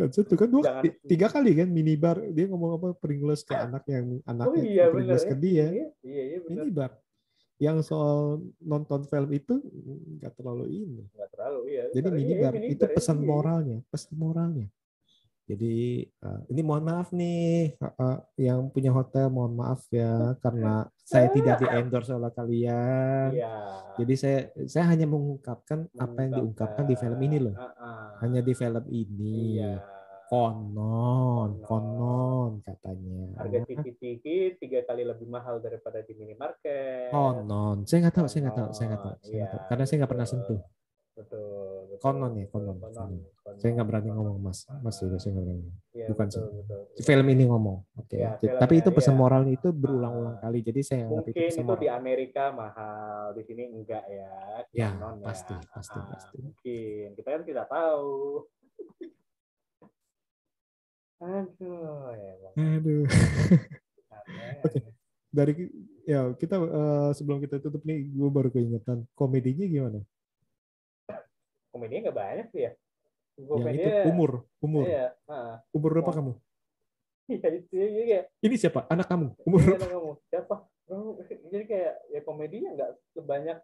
[0.01, 0.83] Jangan itu kan dua, Jangan.
[1.05, 2.17] tiga kali kan minibar.
[2.33, 2.89] Dia ngomong apa?
[2.97, 5.29] Pringles ke anak yang oh anaknya iya bener Pringles ya.
[5.29, 5.67] ke dia.
[5.69, 6.63] Iya iya, iya bener.
[6.67, 6.91] Minibar.
[7.61, 9.55] Yang soal nonton film itu
[10.21, 11.03] nggak terlalu ini.
[11.13, 11.85] Nggak terlalu iya.
[11.93, 12.17] Jadi bener.
[12.17, 13.29] Iya, minibar iya, itu ya, pesan iya, iya.
[13.29, 14.69] moralnya pesan moralnya.
[15.51, 21.27] Jadi eh, ini mohon maaf nih eh, yang punya hotel mohon maaf ya karena saya
[21.35, 23.35] tidak di endorse oleh kalian.
[23.35, 23.55] Iya.
[23.99, 24.39] Jadi saya
[24.71, 27.55] saya hanya mengungkapkan apa yang diungkapkan di film ini loh.
[27.59, 28.23] Ah-ah.
[28.23, 29.59] hanya di film ini.
[29.59, 29.83] Iya.
[30.31, 31.67] Konon Konon.
[31.67, 33.43] konon katanya.
[33.43, 33.99] Harga TV
[34.55, 37.11] tiga kali lebih mahal daripada di minimarket.
[37.11, 37.83] Konon.
[37.91, 39.63] Saya nggak tahu saya nggak tahu saya nggak tahu, saya nggak iya, tahu.
[39.67, 40.61] karena saya nggak pernah sentuh
[41.21, 41.49] betul,
[41.87, 43.11] betul Konon ya, konon, konon, konon.
[43.39, 43.57] konon.
[43.57, 46.55] saya nggak berani ngomong mas mas itu saya nggak berani Iya, bukan betul, sih.
[46.57, 46.81] betul.
[47.03, 49.21] film ini ngomong oke Ya, Jadi- filmnya, tapi itu pesan iya.
[49.21, 50.43] moralnya itu berulang-ulang Ah.
[50.43, 52.99] kali jadi saya anggap itu pesan itu di Amerika mahal
[53.33, 54.33] di sini enggak ya
[54.73, 55.61] Ya, konon pasti, ya.
[55.69, 56.37] pasti, Ah, pasti.
[56.39, 58.11] mungkin kita kan tidak tahu
[61.21, 63.05] aduh emang aduh.
[64.63, 64.81] Oke.
[65.29, 65.53] dari
[66.03, 70.01] ya kita eh, sebelum kita tutup nih gue baru keingetan komedinya gimana
[71.71, 72.73] komedinya nggak banyak sih ya.
[73.41, 74.85] Yang itu umur umur.
[74.85, 75.63] Iya ah.
[75.73, 76.17] umur berapa Oh.
[76.17, 76.33] kamu?
[77.31, 78.81] Iya itu iya kayak ini siapa?
[78.91, 79.33] Anak kamu?
[79.47, 80.13] Umur Iya, berapa anak kamu.
[80.29, 80.57] Siapa?
[81.51, 83.59] Jadi kayak ya komedinya nggak sebanyak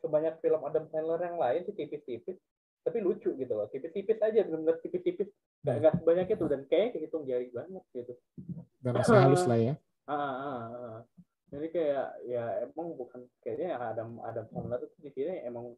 [0.00, 2.36] sebanyak film Adam Sandler yang lain sih tipis-tipis.
[2.80, 5.28] Tapi lucu gitu loh tipis-tipis aja benar-benar tipis-tipis.
[5.62, 8.12] Nggak nggak sebanyak itu dan kayaknya kehitung jari banget gitu.
[8.80, 9.74] Dan masih halus lah ya.
[10.08, 10.98] Ah, ah, ah, ah.
[11.54, 15.76] jadi kayak ya emang bukan kayaknya yang Adam Adam Sandler itu di sini emang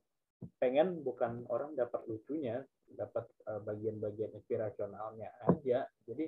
[0.62, 2.66] pengen bukan orang dapat lucunya
[2.98, 5.86] dapat eh, bagian-bagian inspirasionalnya aja.
[6.02, 6.26] Jadi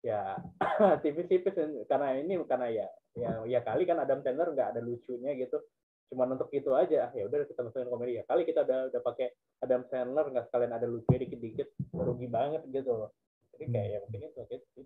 [0.00, 0.40] ya
[1.04, 1.52] tipis-tipis
[1.84, 5.60] karena ini karena ya ya ya kali kan Adam Sandler nggak ada lucunya gitu.
[6.08, 8.16] Cuman untuk itu aja ya udah kita masukin komedi.
[8.16, 12.64] Ya kali kita udah udah pakai Adam Sandler nggak sekalian ada lucunya dikit-dikit rugi banget
[12.72, 13.12] gitu
[13.52, 14.80] jadi kayak ya mungkin itu gitu.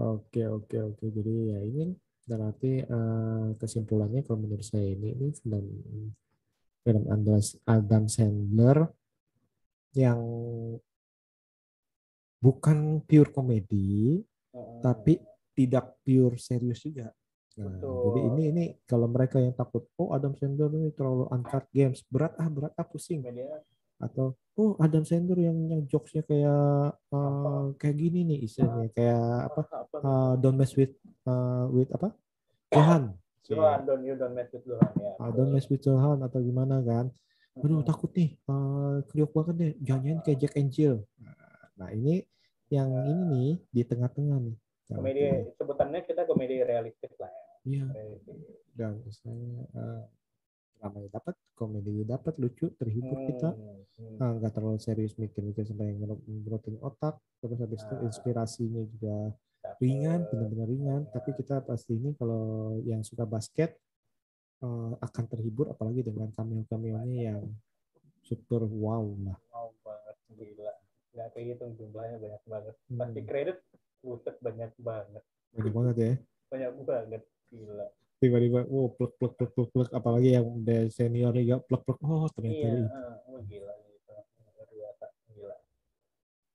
[0.00, 1.04] Oke oke oke.
[1.04, 1.92] Jadi ya ini
[2.24, 5.68] berarti eh, kesimpulannya kalau menurut saya ini ini film
[6.80, 7.04] film
[7.68, 8.88] Adam Sandler
[9.92, 10.20] yang
[12.40, 14.22] bukan pure komedi
[14.54, 14.80] Heeh.
[14.80, 15.20] tapi
[15.52, 17.12] tidak pure serius juga.
[17.60, 18.00] Nah, Betul.
[18.06, 22.32] jadi ini ini kalau mereka yang takut oh Adam Sandler ini terlalu uncut games berat
[22.40, 23.20] ah berat ah pusing.
[23.20, 23.60] Media.
[24.00, 29.60] Atau oh Adam Sandler yang yang jokesnya kayak eh, kayak gini nih istilahnya kayak apa
[29.68, 29.96] apa?
[30.00, 30.96] Uh, don't mess with
[31.28, 32.16] uh, with apa?
[32.72, 33.20] Johan
[33.50, 35.12] Doan, don't you don't mess with Doan ya.
[35.18, 37.10] Ah, don't mess with Johan atau gimana kan
[37.58, 37.88] aduh Mm-mm.
[37.90, 41.02] takut nih uh, kriuk banget deh jangan kayak Jack and Jill
[41.74, 42.22] nah ini
[42.70, 47.42] yang ini nih di tengah-tengah nih komedi sebutannya kita komedi realistis lah ya.
[47.60, 47.84] Iya,
[48.72, 50.00] dan saya uh,
[50.80, 53.52] dramanya dapat, komedi dapat, lucu, terhibur kita.
[53.52, 54.16] Hmm, hmm.
[54.16, 57.20] Ah, nggak terlalu serius mikir-mikir sampai ngerotin otak.
[57.44, 58.04] Terus habis itu Ah.
[58.08, 59.16] inspirasinya juga.
[59.80, 61.02] Ringan, benar-benar ringan.
[61.10, 63.74] Tapi kita pasti ini kalau yang suka basket
[64.60, 67.42] eh, akan terhibur, apalagi dengan cameo-cameonya yang
[68.20, 69.38] super wow lah.
[69.50, 70.72] Wow banget gila.
[71.16, 72.74] Nggak kehitung jumlahnya banyak banget.
[72.86, 72.98] Hmm.
[73.00, 73.58] Pasti kredit
[74.04, 75.22] buset banyak banget.
[75.56, 76.12] Banyak banget ya.
[76.52, 77.86] Banyak banget gila.
[78.20, 79.90] Tiba-tiba, wow, plek plek plek plek plek.
[79.96, 81.98] Apalagi yang udah senior juga plek plek.
[82.04, 82.84] Oh ternyata Iya, ini.
[82.84, 83.89] eh, oh, gila gitu.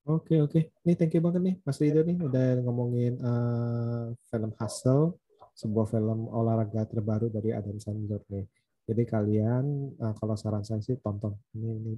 [0.05, 5.17] Oke oke, nih thank you banget nih Mas Rido nih udah ngomongin eh, film Hustle,
[5.57, 8.45] sebuah film olahraga terbaru dari Adam Sandler nih.
[8.85, 9.65] Jadi kalian
[9.97, 11.93] eh, kalau saran saya sih tonton, ini, ini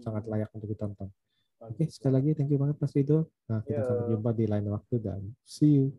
[0.00, 1.12] sangat layak untuk ditonton.
[1.60, 3.28] Oke sekali lagi thank you banget Mas Rido.
[3.52, 3.88] Nah kita Yo.
[3.92, 5.92] sampai jumpa di lain waktu dan see you.